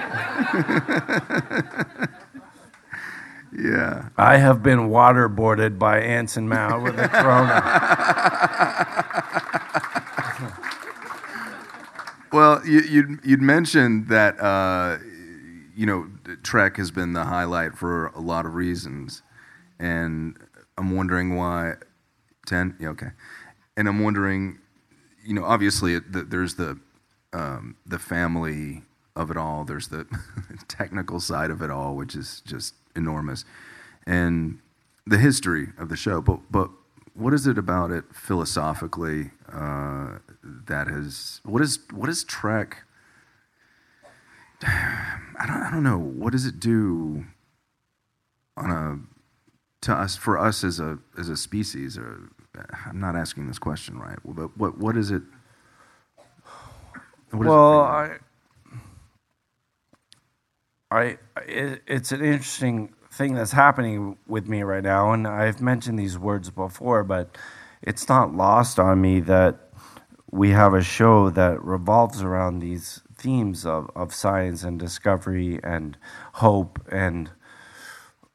yeah. 3.59 4.09
I 4.17 4.39
have 4.39 4.63
been 4.63 4.89
waterboarded 4.89 5.79
by 5.79 6.01
Anson 6.01 6.49
Mount 6.49 6.83
with 6.83 6.99
a 6.99 7.09
Corona. 7.09 7.63
Well, 12.33 12.65
you, 12.67 12.81
you'd, 12.81 13.21
you'd 13.25 13.43
mentioned 13.43 14.09
that, 14.09 14.39
uh, 14.41 14.99
you 15.75 15.87
know, 15.87 16.09
Trek 16.43 16.77
has 16.77 16.91
been 16.91 17.13
the 17.13 17.25
highlight 17.25 17.77
for 17.77 18.07
a 18.09 18.21
lot 18.21 18.47
of 18.47 18.55
reasons. 18.55 19.23
And 19.79 20.39
I'm 20.77 20.95
wondering 20.95 21.37
why. 21.37 21.75
10? 22.47 22.77
Yeah, 22.81 22.89
okay. 22.89 23.11
And 23.77 23.89
I'm 23.89 24.03
wondering, 24.03 24.59
you 25.25 25.35
know, 25.35 25.45
obviously 25.45 25.95
it, 25.95 26.13
the, 26.13 26.23
there's 26.23 26.55
the, 26.55 26.79
um, 27.33 27.77
the 27.87 27.99
family 27.99 28.83
of 29.15 29.31
it 29.31 29.37
all, 29.37 29.65
there's 29.65 29.89
the 29.89 30.07
technical 30.69 31.21
side 31.21 31.51
of 31.51 31.61
it 31.61 31.71
all, 31.71 31.97
which 31.97 32.15
is 32.15 32.41
just 32.47 32.75
enormous, 32.97 33.45
and 34.07 34.61
the 35.07 35.19
history 35.19 35.69
of 35.77 35.89
the 35.89 35.97
show. 35.97 36.23
But, 36.23 36.41
but 36.51 36.71
what 37.19 37.35
is 37.35 37.47
it 37.47 37.59
about 37.59 37.91
it 37.91 38.05
philosophically 38.15 39.33
uh, 39.53 40.19
that 40.43 40.87
has 40.87 41.41
what 41.45 41.61
is 41.61 41.81
what 41.93 42.09
is 42.09 42.23
Trek? 42.25 42.85
I 44.63 45.47
don't 45.47 45.63
I 45.63 45.71
don't 45.71 45.85
know 45.85 45.99
what 45.99 46.33
does 46.33 46.47
it 46.47 46.61
do 46.61 47.25
on 48.57 48.71
a 48.71 48.99
to 49.87 49.95
us 49.95 50.17
for 50.17 50.39
us 50.39 50.65
as 50.65 50.81
a 50.81 50.99
as 51.19 51.29
a 51.29 51.37
species. 51.37 51.99
Or 51.99 52.31
I'm 52.87 53.01
not 53.01 53.17
asking 53.17 53.49
this 53.49 53.59
question 53.59 53.99
right, 53.99 54.19
but 54.25 54.57
what 54.59 54.79
what 54.79 54.97
is 54.97 55.11
it? 55.11 55.23
What 57.31 57.49
is 57.49 57.55
it 57.57 57.63
Well, 57.63 57.65
for 57.65 57.89
you? 57.89 57.97
I, 57.97 58.19
I 60.91 61.19
it, 61.47 61.83
it's 61.87 62.13
an 62.13 62.23
interesting 62.23 62.95
thing 63.13 63.35
that's 63.35 63.53
happening 63.53 64.19
with 64.27 64.49
me 64.49 64.63
right 64.63 64.83
now, 64.85 65.13
and 65.13 65.27
I've 65.27 65.61
mentioned 65.61 65.99
these 65.99 66.19
words 66.19 66.51
before, 66.51 67.05
but 67.05 67.37
it's 67.83 68.09
not 68.09 68.35
lost 68.35 68.79
on 68.79 69.01
me 69.01 69.21
that 69.21 69.68
we 70.31 70.51
have 70.51 70.75
a 70.75 70.83
show 70.83 71.31
that 71.31 71.63
revolves 71.63 72.23
around 72.23 72.59
these 72.59 73.01
themes 73.17 73.65
of, 73.65 73.91
of 73.95 74.15
science 74.15 74.63
and 74.63 74.79
discovery 74.79 75.59
and 75.65 75.97
hope 76.35 76.81
and 76.91 77.31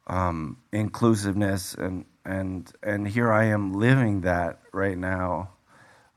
um, 0.07 0.57
inclusiveness 0.71 1.73
and 1.73 2.05
and 2.25 2.71
and 2.81 3.07
here 3.09 3.31
I 3.31 3.45
am 3.45 3.73
living 3.73 4.21
that 4.21 4.59
right 4.71 4.97
now, 4.97 5.51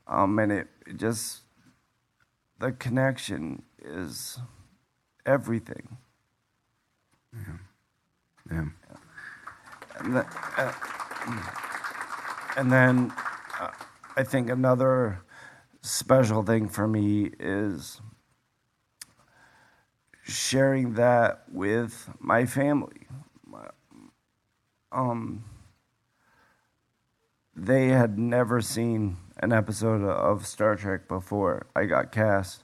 um, 0.07 0.39
and 0.39 0.51
it, 0.51 0.67
it 0.85 0.97
just 0.97 1.41
the 2.59 2.71
connection 2.71 3.63
is 3.83 4.39
everything. 5.25 5.97
Yeah. 8.49 8.65
And, 9.99 10.15
the, 10.15 10.25
uh, 10.57 10.73
and 12.55 12.71
then 12.71 13.13
uh, 13.59 13.71
I 14.15 14.23
think 14.23 14.49
another 14.49 15.19
special 15.87 16.43
thing 16.43 16.67
for 16.67 16.87
me 16.87 17.31
is 17.39 18.01
sharing 20.23 20.93
that 20.95 21.43
with 21.51 22.09
my 22.19 22.45
family. 22.45 23.07
Um, 24.91 25.45
they 27.55 27.87
had 27.87 28.17
never 28.17 28.61
seen 28.61 29.17
an 29.37 29.51
episode 29.51 30.03
of 30.03 30.45
Star 30.45 30.75
Trek 30.75 31.07
before 31.07 31.67
I 31.75 31.85
got 31.85 32.11
cast. 32.11 32.63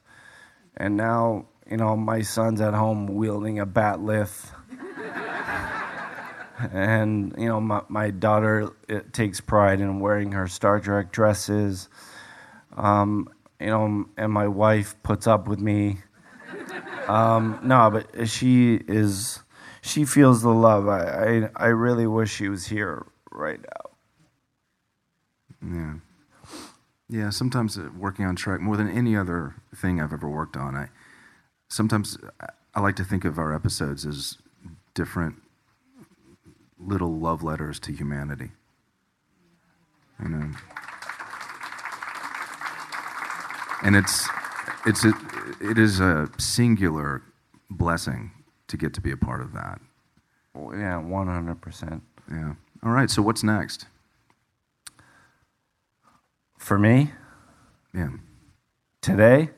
And 0.75 0.97
now, 0.97 1.47
you 1.69 1.77
know, 1.77 1.95
my 1.95 2.21
son's 2.21 2.61
at 2.61 2.73
home 2.73 3.07
wielding 3.07 3.59
a 3.59 3.65
bat'leth 3.65 4.51
and 6.71 7.33
you 7.37 7.47
know 7.47 7.59
my, 7.59 7.81
my 7.87 8.09
daughter 8.09 8.69
takes 9.11 9.41
pride 9.41 9.81
in 9.81 9.99
wearing 9.99 10.31
her 10.31 10.47
star 10.47 10.79
trek 10.79 11.11
dresses 11.11 11.89
um, 12.77 13.27
you 13.59 13.67
know 13.67 14.05
and 14.17 14.31
my 14.31 14.47
wife 14.47 14.95
puts 15.03 15.27
up 15.27 15.47
with 15.47 15.59
me 15.59 15.97
um, 17.07 17.59
no 17.63 17.89
but 17.89 18.27
she 18.29 18.75
is 18.87 19.39
she 19.81 20.05
feels 20.05 20.41
the 20.41 20.49
love 20.53 20.87
I, 20.87 21.01
I 21.55 21.65
i 21.65 21.67
really 21.67 22.07
wish 22.07 22.33
she 22.33 22.49
was 22.49 22.67
here 22.67 23.05
right 23.31 23.59
now 23.61 23.89
Yeah. 25.75 25.93
Yeah, 27.09 27.29
sometimes 27.29 27.77
uh, 27.77 27.89
working 27.97 28.25
on 28.25 28.35
Trek 28.35 28.59
more 28.59 28.75
than 28.77 28.89
any 28.89 29.15
other 29.15 29.55
thing 29.75 30.01
I've 30.01 30.13
ever 30.13 30.27
worked 30.27 30.57
on, 30.57 30.75
I 30.75 30.89
sometimes 31.69 32.17
I- 32.41 32.49
I 32.75 32.79
like 32.79 32.95
to 32.95 33.03
think 33.03 33.23
of 33.23 33.37
our 33.37 33.53
episodes 33.53 34.03
as 34.05 34.39
different 34.95 35.35
little 36.79 37.13
love 37.19 37.43
letters 37.43 37.79
to 37.81 37.91
humanity. 37.93 38.51
You 40.21 40.29
know. 40.29 40.49
And 43.83 43.95
it's 43.95 44.27
it's 44.85 45.03
a, 45.05 45.13
it 45.61 45.77
is 45.77 45.99
a 45.99 46.29
singular 46.37 47.21
blessing 47.69 48.31
to 48.67 48.77
get 48.77 48.93
to 48.93 49.01
be 49.01 49.11
a 49.11 49.17
part 49.17 49.41
of 49.41 49.53
that. 49.53 49.79
Oh, 50.55 50.71
yeah 50.73 51.01
100% 51.01 52.01
Yeah. 52.31 52.53
All 52.83 52.91
right, 52.91 53.09
so 53.09 53.21
what's 53.21 53.43
next? 53.43 53.87
for 56.57 56.79
me 56.79 57.11
Yeah. 57.93 58.09
today 59.01 59.49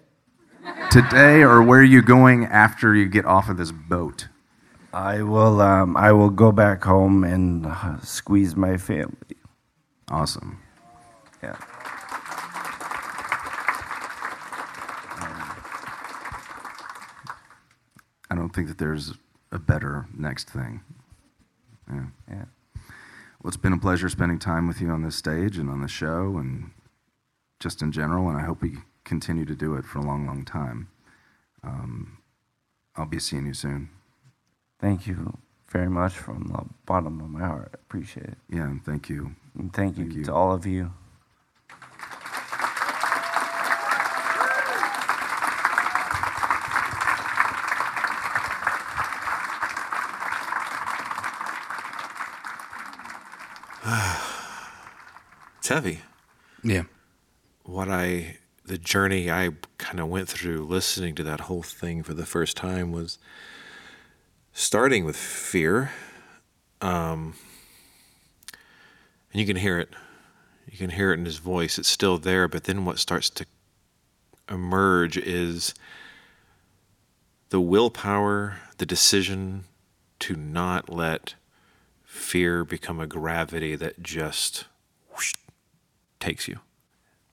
Today 0.90 1.44
or 1.44 1.62
where 1.62 1.82
are 1.82 1.84
you 1.84 2.02
going 2.02 2.46
after 2.46 2.96
you 2.96 3.06
get 3.08 3.26
off 3.26 3.48
of 3.50 3.58
this 3.58 3.72
boat? 3.72 4.28
i 4.94 5.22
will 5.22 5.62
um, 5.62 5.96
i 5.98 6.12
will 6.12 6.30
go 6.32 6.52
back 6.52 6.84
home 6.86 7.24
and 7.24 7.66
uh, 7.68 8.00
squeeze 8.02 8.56
my 8.56 8.78
family 8.78 9.36
Awesome. 10.10 10.60
yeah 11.44 11.58
I 18.36 18.38
don't 18.38 18.50
think 18.50 18.68
that 18.68 18.78
there's 18.78 19.14
a 19.54 19.60
better 19.60 20.08
next 20.14 20.50
thing. 20.50 20.82
Yeah. 21.90 22.08
yeah 22.30 22.46
Well, 23.42 23.48
it's 23.48 23.56
been 23.56 23.72
a 23.72 23.78
pleasure 23.78 24.10
spending 24.10 24.40
time 24.40 24.68
with 24.68 24.82
you 24.82 24.90
on 24.90 25.04
this 25.04 25.16
stage 25.16 25.58
and 25.58 25.70
on 25.70 25.82
the 25.82 25.88
show 25.88 26.38
and 26.38 26.72
just 27.62 27.82
in 27.82 27.94
general, 27.94 28.28
and 28.28 28.38
I 28.38 28.42
hope 28.42 28.62
we 28.62 28.80
continue 29.06 29.46
to 29.46 29.56
do 29.56 29.76
it 29.76 29.86
for 29.86 30.00
a 30.00 30.02
long, 30.02 30.28
long 30.28 30.44
time. 30.44 30.90
Um, 31.64 32.18
I'll 32.98 33.06
be 33.06 33.20
seeing 33.20 33.46
you 33.46 33.54
soon. 33.54 33.90
Thank 34.80 35.08
you 35.08 35.38
very 35.70 35.90
much 35.90 36.14
from 36.14 36.50
the 36.52 36.66
bottom 36.86 37.22
of 37.22 37.30
my 37.30 37.40
heart. 37.40 37.70
I 37.74 37.76
appreciate 37.76 38.26
it. 38.28 38.38
Yeah, 38.50 38.64
and 38.64 38.84
thank 38.84 39.08
you. 39.08 39.34
And 39.58 39.74
thank 39.74 39.98
you, 39.98 40.04
Thank 40.04 40.16
you. 40.18 40.24
to 40.26 40.34
all 40.34 40.52
of 40.52 40.66
you. 40.66 40.92
It's 55.66 55.70
heavy. 55.72 56.02
Yeah. 56.64 56.84
What 57.64 57.90
I, 57.90 58.38
the 58.66 58.78
journey 58.78 59.32
I 59.32 59.50
kind 59.80 60.00
of 60.00 60.10
went 60.10 60.30
through 60.30 60.64
listening 60.64 61.16
to 61.16 61.24
that 61.24 61.40
whole 61.40 61.64
thing 61.64 62.04
for 62.04 62.14
the 62.14 62.28
first 62.28 62.56
time 62.56 62.92
was 62.92 63.18
starting 64.54 65.06
with 65.06 65.18
fear. 65.18 65.90
Um, 66.82 67.34
and 69.34 69.42
you 69.42 69.48
can 69.48 69.56
hear 69.56 69.80
it. 69.80 69.90
You 70.70 70.78
can 70.78 70.92
hear 70.92 71.12
it 71.12 71.18
in 71.18 71.26
his 71.26 71.38
voice. 71.38 71.80
It's 71.80 71.90
still 71.90 72.20
there, 72.20 72.48
but 72.48 72.66
then 72.66 72.86
what 72.86 73.00
starts 73.00 73.32
to 73.32 73.48
emerge 74.48 75.18
is 75.18 75.74
the 77.50 77.60
willpower, 77.60 78.58
the 78.78 78.86
decision 78.86 79.64
to 80.20 80.36
not 80.36 80.90
let 80.90 81.34
fear 82.04 82.64
become 82.64 83.00
a 83.00 83.08
gravity 83.08 83.76
that 83.76 84.04
just 84.04 84.66
takes 86.20 86.48
you. 86.48 86.60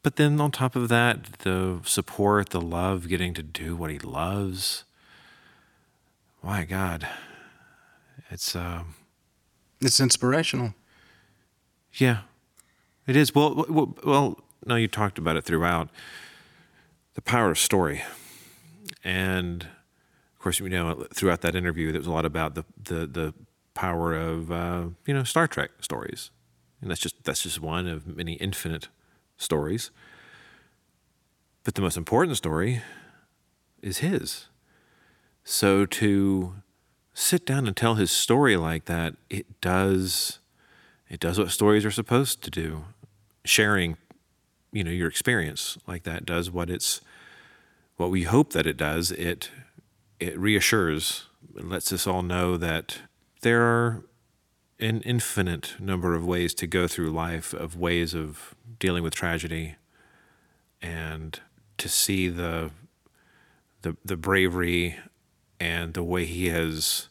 But 0.03 0.17
then 0.17 0.41
on 0.41 0.51
top 0.51 0.75
of 0.75 0.89
that, 0.89 1.25
the 1.41 1.81
support, 1.85 2.51
the 2.51 2.61
love, 2.61 3.09
getting 3.09 3.35
to 3.35 3.43
do 3.43 3.77
what 3.77 3.91
he 3.91 3.99
loves. 3.99 4.85
My 6.43 6.65
God, 6.65 7.07
it's 8.31 8.57
um, 8.57 8.95
It's 9.81 10.01
inspirational. 10.01 10.75
yeah, 11.95 12.23
it 13.07 13.15
is. 13.15 13.33
Well, 13.35 13.65
well, 13.69 13.97
well, 14.05 14.41
no, 14.67 14.75
you 14.75 14.89
talked 14.89 15.19
about 15.19 15.37
it 15.37 15.45
throughout. 15.45 15.89
The 17.15 17.23
power 17.23 17.51
of 17.51 17.59
story, 17.59 18.03
and 19.05 19.63
of 19.65 20.39
course, 20.41 20.59
you 20.59 20.69
know, 20.69 21.07
throughout 21.15 21.43
that 21.43 21.55
interview, 21.55 21.93
there 21.93 22.01
was 22.01 22.07
a 22.09 22.11
lot 22.13 22.25
about 22.25 22.55
the 22.57 22.65
the 22.83 23.07
the 23.07 23.35
power 23.75 24.15
of 24.15 24.51
uh, 24.51 24.85
you 25.07 25.15
know 25.15 25.23
Star 25.23 25.47
Trek 25.47 25.71
stories, 25.81 26.31
and 26.83 26.91
that's 26.91 27.01
just 27.01 27.23
that's 27.25 27.45
just 27.45 27.61
one 27.61 27.87
of 27.87 28.07
many 28.07 28.35
infinite 28.35 28.89
stories. 29.39 29.91
But 31.65 31.77
the 31.77 31.81
most 31.81 31.97
important 31.97 32.37
story 32.37 32.83
is 33.81 33.99
his. 33.99 34.49
So 35.45 35.87
to 35.87 36.55
sit 37.15 37.47
down 37.47 37.67
and 37.67 37.77
tell 37.77 37.95
his 37.95 38.11
story 38.11 38.57
like 38.57 38.87
that, 38.87 39.15
it 39.31 39.61
does 39.61 40.41
it 41.09 41.21
does 41.21 41.39
what 41.39 41.51
stories 41.51 41.85
are 41.85 41.91
supposed 41.91 42.43
to 42.43 42.51
do. 42.51 42.85
Sharing, 43.45 43.97
you 44.73 44.85
know, 44.85 44.91
your 44.91 45.09
experience 45.09 45.79
like 45.87 46.03
that 46.03 46.27
does 46.27 46.51
what 46.51 46.69
it's 46.69 47.01
what 47.97 48.11
we 48.11 48.25
hope 48.25 48.53
that 48.53 48.67
it 48.67 48.77
does. 48.77 49.13
It 49.13 49.51
it 50.19 50.39
reassures, 50.39 51.27
and 51.57 51.71
lets 51.71 51.93
us 51.93 52.07
all 52.07 52.23
know 52.23 52.57
that 52.57 52.99
there 53.43 53.63
are 53.63 54.05
an 54.83 55.01
infinite 55.03 55.77
number 55.79 56.15
of 56.15 56.27
ways 56.27 56.53
to 56.55 56.67
go 56.67 56.87
through 56.89 57.11
life, 57.11 57.55
of 57.55 57.77
ways 57.77 58.15
of 58.15 58.55
dealing 58.79 59.03
with 59.03 59.15
tragedy, 59.15 59.77
and 60.81 61.41
to 61.79 61.89
see 61.89 62.29
the 62.29 62.71
the 63.83 63.97
the 64.05 64.17
bravery 64.17 64.97
and 65.61 65.95
the 65.95 66.03
way 66.03 66.25
he 66.25 66.49
has 66.49 67.09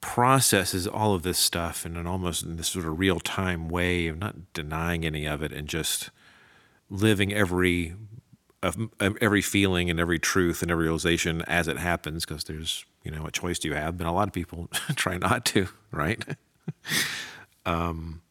processes 0.00 0.86
all 0.86 1.14
of 1.14 1.22
this 1.22 1.38
stuff 1.38 1.84
in 1.84 1.96
an 1.96 2.06
almost 2.06 2.42
in 2.44 2.56
this 2.56 2.68
sort 2.68 2.86
of 2.86 2.98
real 2.98 3.18
time 3.20 3.68
way 3.68 4.06
of 4.06 4.18
not 4.18 4.52
denying 4.52 5.04
any 5.04 5.26
of 5.26 5.42
it 5.42 5.52
and 5.52 5.68
just 5.68 6.10
living 6.88 7.32
every 7.32 7.94
of 8.62 8.76
every 9.00 9.42
feeling 9.42 9.90
and 9.90 10.00
every 10.00 10.18
truth 10.18 10.62
and 10.62 10.70
every 10.70 10.84
realization 10.84 11.42
as 11.42 11.68
it 11.68 11.78
happens 11.78 12.24
because 12.24 12.44
there's 12.44 12.84
you 13.02 13.10
know 13.10 13.22
what 13.22 13.32
choice 13.32 13.58
do 13.58 13.68
you 13.68 13.74
have 13.74 13.98
and 14.00 14.08
a 14.08 14.12
lot 14.12 14.28
of 14.28 14.32
people 14.32 14.68
try 14.94 15.18
not 15.18 15.44
to 15.44 15.68
right 15.90 16.24
um 17.66 18.22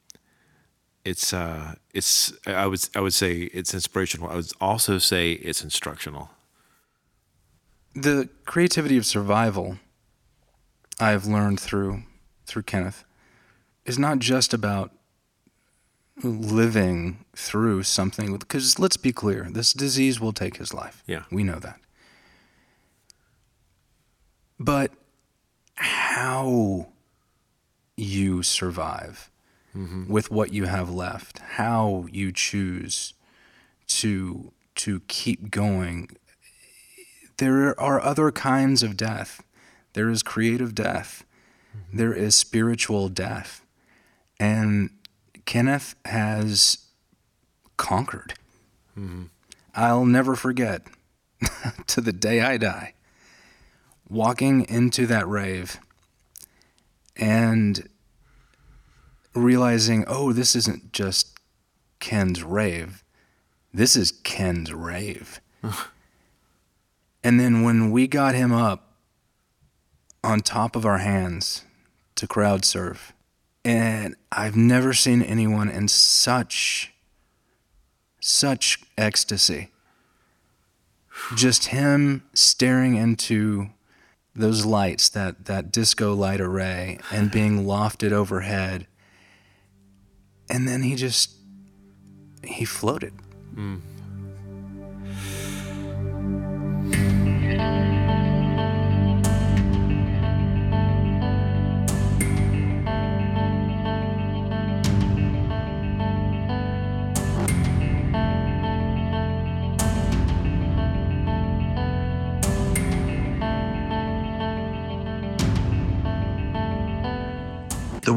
it's 1.05 1.33
uh 1.33 1.75
it's 1.93 2.33
i 2.45 2.65
would 2.65 2.87
i 2.95 2.99
would 2.99 3.13
say 3.13 3.43
it's 3.53 3.73
inspirational. 3.73 4.29
I 4.29 4.35
would 4.35 4.51
also 4.59 4.97
say 4.97 5.33
it's 5.33 5.63
instructional. 5.63 6.29
The 7.95 8.29
creativity 8.45 8.97
of 8.97 9.05
survival 9.05 9.79
I 10.99 11.11
have 11.11 11.25
learned 11.25 11.59
through 11.59 12.03
through 12.45 12.63
Kenneth 12.63 13.03
is 13.85 13.97
not 13.97 14.19
just 14.19 14.53
about 14.53 14.91
living 16.23 17.25
through 17.35 17.83
something 17.83 18.35
because 18.37 18.79
let's 18.79 18.97
be 18.97 19.13
clear 19.13 19.47
this 19.51 19.73
disease 19.73 20.19
will 20.19 20.33
take 20.33 20.57
his 20.57 20.73
life. 20.73 21.03
Yeah. 21.05 21.23
we 21.31 21.43
know 21.43 21.59
that. 21.59 21.79
But 24.59 24.91
how 25.75 26.87
you 27.97 28.43
survive 28.43 29.29
mm-hmm. 29.75 30.11
with 30.11 30.31
what 30.31 30.53
you 30.53 30.65
have 30.65 30.89
left 30.89 31.39
how 31.39 32.05
you 32.11 32.31
choose 32.31 33.13
to 33.87 34.51
to 34.77 35.01
keep 35.07 35.49
going. 35.49 36.09
There 37.37 37.79
are 37.79 37.99
other 37.99 38.31
kinds 38.31 38.83
of 38.83 38.95
death. 38.95 39.43
There 39.93 40.09
is 40.09 40.23
creative 40.23 40.73
death. 40.73 41.25
Mm-hmm. 41.75 41.97
There 41.97 42.13
is 42.13 42.35
spiritual 42.35 43.09
death. 43.09 43.65
And 44.39 44.91
Kenneth 45.45 45.95
has 46.05 46.89
conquered. 47.75 48.35
Mm-hmm. 48.97 49.23
I'll 49.75 50.05
never 50.05 50.35
forget 50.35 50.83
to 51.87 52.01
the 52.01 52.13
day 52.13 52.41
I 52.41 52.57
die 52.57 52.93
walking 54.09 54.67
into 54.69 55.05
that 55.07 55.27
rave 55.27 55.79
and 57.17 57.89
realizing, 59.33 60.03
oh, 60.07 60.33
this 60.33 60.55
isn't 60.55 60.91
just 60.91 61.37
Ken's 61.99 62.43
rave. 62.43 63.03
This 63.73 63.95
is 63.95 64.11
Ken's 64.11 64.73
rave. 64.73 65.41
and 67.23 67.39
then 67.39 67.63
when 67.63 67.91
we 67.91 68.07
got 68.07 68.35
him 68.35 68.51
up 68.51 68.93
on 70.23 70.41
top 70.41 70.75
of 70.75 70.85
our 70.85 70.99
hands 70.99 71.63
to 72.15 72.27
crowd 72.27 72.65
surf, 72.65 73.13
and 73.63 74.15
I've 74.31 74.55
never 74.55 74.93
seen 74.93 75.21
anyone 75.21 75.69
in 75.69 75.87
such 75.87 76.93
such 78.19 78.79
ecstasy. 78.97 79.69
Just 81.35 81.67
him 81.67 82.23
staring 82.33 82.95
into 82.95 83.69
those 84.37 84.65
lights, 84.65 85.09
that 85.09 85.45
that 85.45 85.71
disco 85.71 86.13
light 86.13 86.39
array, 86.39 86.99
and 87.11 87.31
being 87.39 87.65
lofted 87.65 88.11
overhead. 88.11 88.87
And 90.49 90.67
then 90.67 90.81
he 90.83 90.95
just 90.95 91.35
he 92.43 92.63
floated. 92.65 93.13
The 93.55 93.96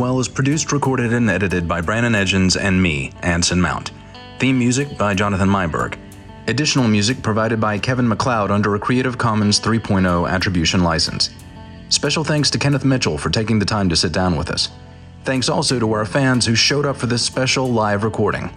Well 0.01 0.19
is 0.19 0.29
produced, 0.29 0.73
recorded, 0.73 1.13
and 1.13 1.29
edited 1.29 1.69
by 1.69 1.83
Brandon 1.83 2.15
Edgens 2.15 2.57
and 2.57 2.83
me, 2.83 3.13
Anson 3.21 3.61
Mount. 3.61 3.91
Theme 4.39 4.59
music 4.59 4.97
by 4.97 5.13
Jonathan 5.13 5.51
Meiberg. 5.51 5.99
Additional 6.47 6.89
music 6.89 7.21
provided 7.23 7.61
by 7.61 7.79
Kevin 7.79 8.09
MacLeod 8.09 8.51
under 8.51 8.75
a 8.75 8.79
Creative 8.79 9.19
Commons 9.19 9.61
3.0 9.61 10.27
attribution 10.27 10.83
license. 10.83 11.29
Special 11.91 12.25
thanks 12.25 12.49
to 12.49 12.59
Kenneth 12.59 12.83
Mitchell 12.83 13.19
for 13.19 13.29
taking 13.29 13.59
the 13.59 13.67
time 13.67 13.91
to 13.91 13.95
sit 13.97 14.11
down 14.11 14.37
with 14.37 14.51
us. 14.51 14.71
Thanks 15.25 15.51
also 15.51 15.79
to 15.79 15.93
our 15.93 16.07
fans 16.07 16.47
who 16.47 16.55
showed 16.55 16.87
up 16.87 16.97
for 16.97 17.07
this 17.07 17.23
special 17.23 17.71
live 17.71 18.03
recording. 18.03 18.51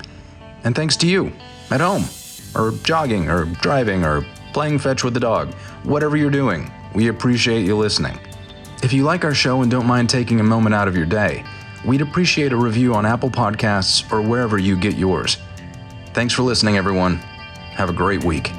And 0.63 0.73
thanks 0.73 0.95
to 0.95 1.07
you, 1.07 1.33
at 1.71 1.81
home, 1.81 2.05
or 2.55 2.71
jogging, 2.85 3.27
or 3.27 3.43
driving, 3.43 4.05
or 4.05 4.25
playing 4.53 4.79
fetch 4.79 5.03
with 5.03 5.13
the 5.13 5.19
dog. 5.19 5.53
Whatever 5.83 6.15
you're 6.15 6.31
doing, 6.31 6.71
we 6.95 7.09
appreciate 7.09 7.65
you 7.65 7.75
listening. 7.75 8.17
If 8.83 8.91
you 8.91 9.03
like 9.03 9.23
our 9.23 9.33
show 9.33 9.61
and 9.61 9.71
don't 9.71 9.85
mind 9.85 10.09
taking 10.09 10.41
a 10.41 10.43
moment 10.43 10.75
out 10.75 10.89
of 10.89 10.97
your 10.97 11.05
day, 11.05 11.45
we'd 11.85 12.01
appreciate 12.01 12.51
a 12.51 12.57
review 12.57 12.93
on 12.93 13.05
Apple 13.05 13.29
Podcasts 13.29 14.11
or 14.11 14.21
wherever 14.21 14.57
you 14.57 14.75
get 14.75 14.97
yours. 14.97 15.37
Thanks 16.07 16.33
for 16.33 16.43
listening, 16.43 16.75
everyone. 16.75 17.15
Have 17.15 17.89
a 17.89 17.93
great 17.93 18.25
week. 18.25 18.51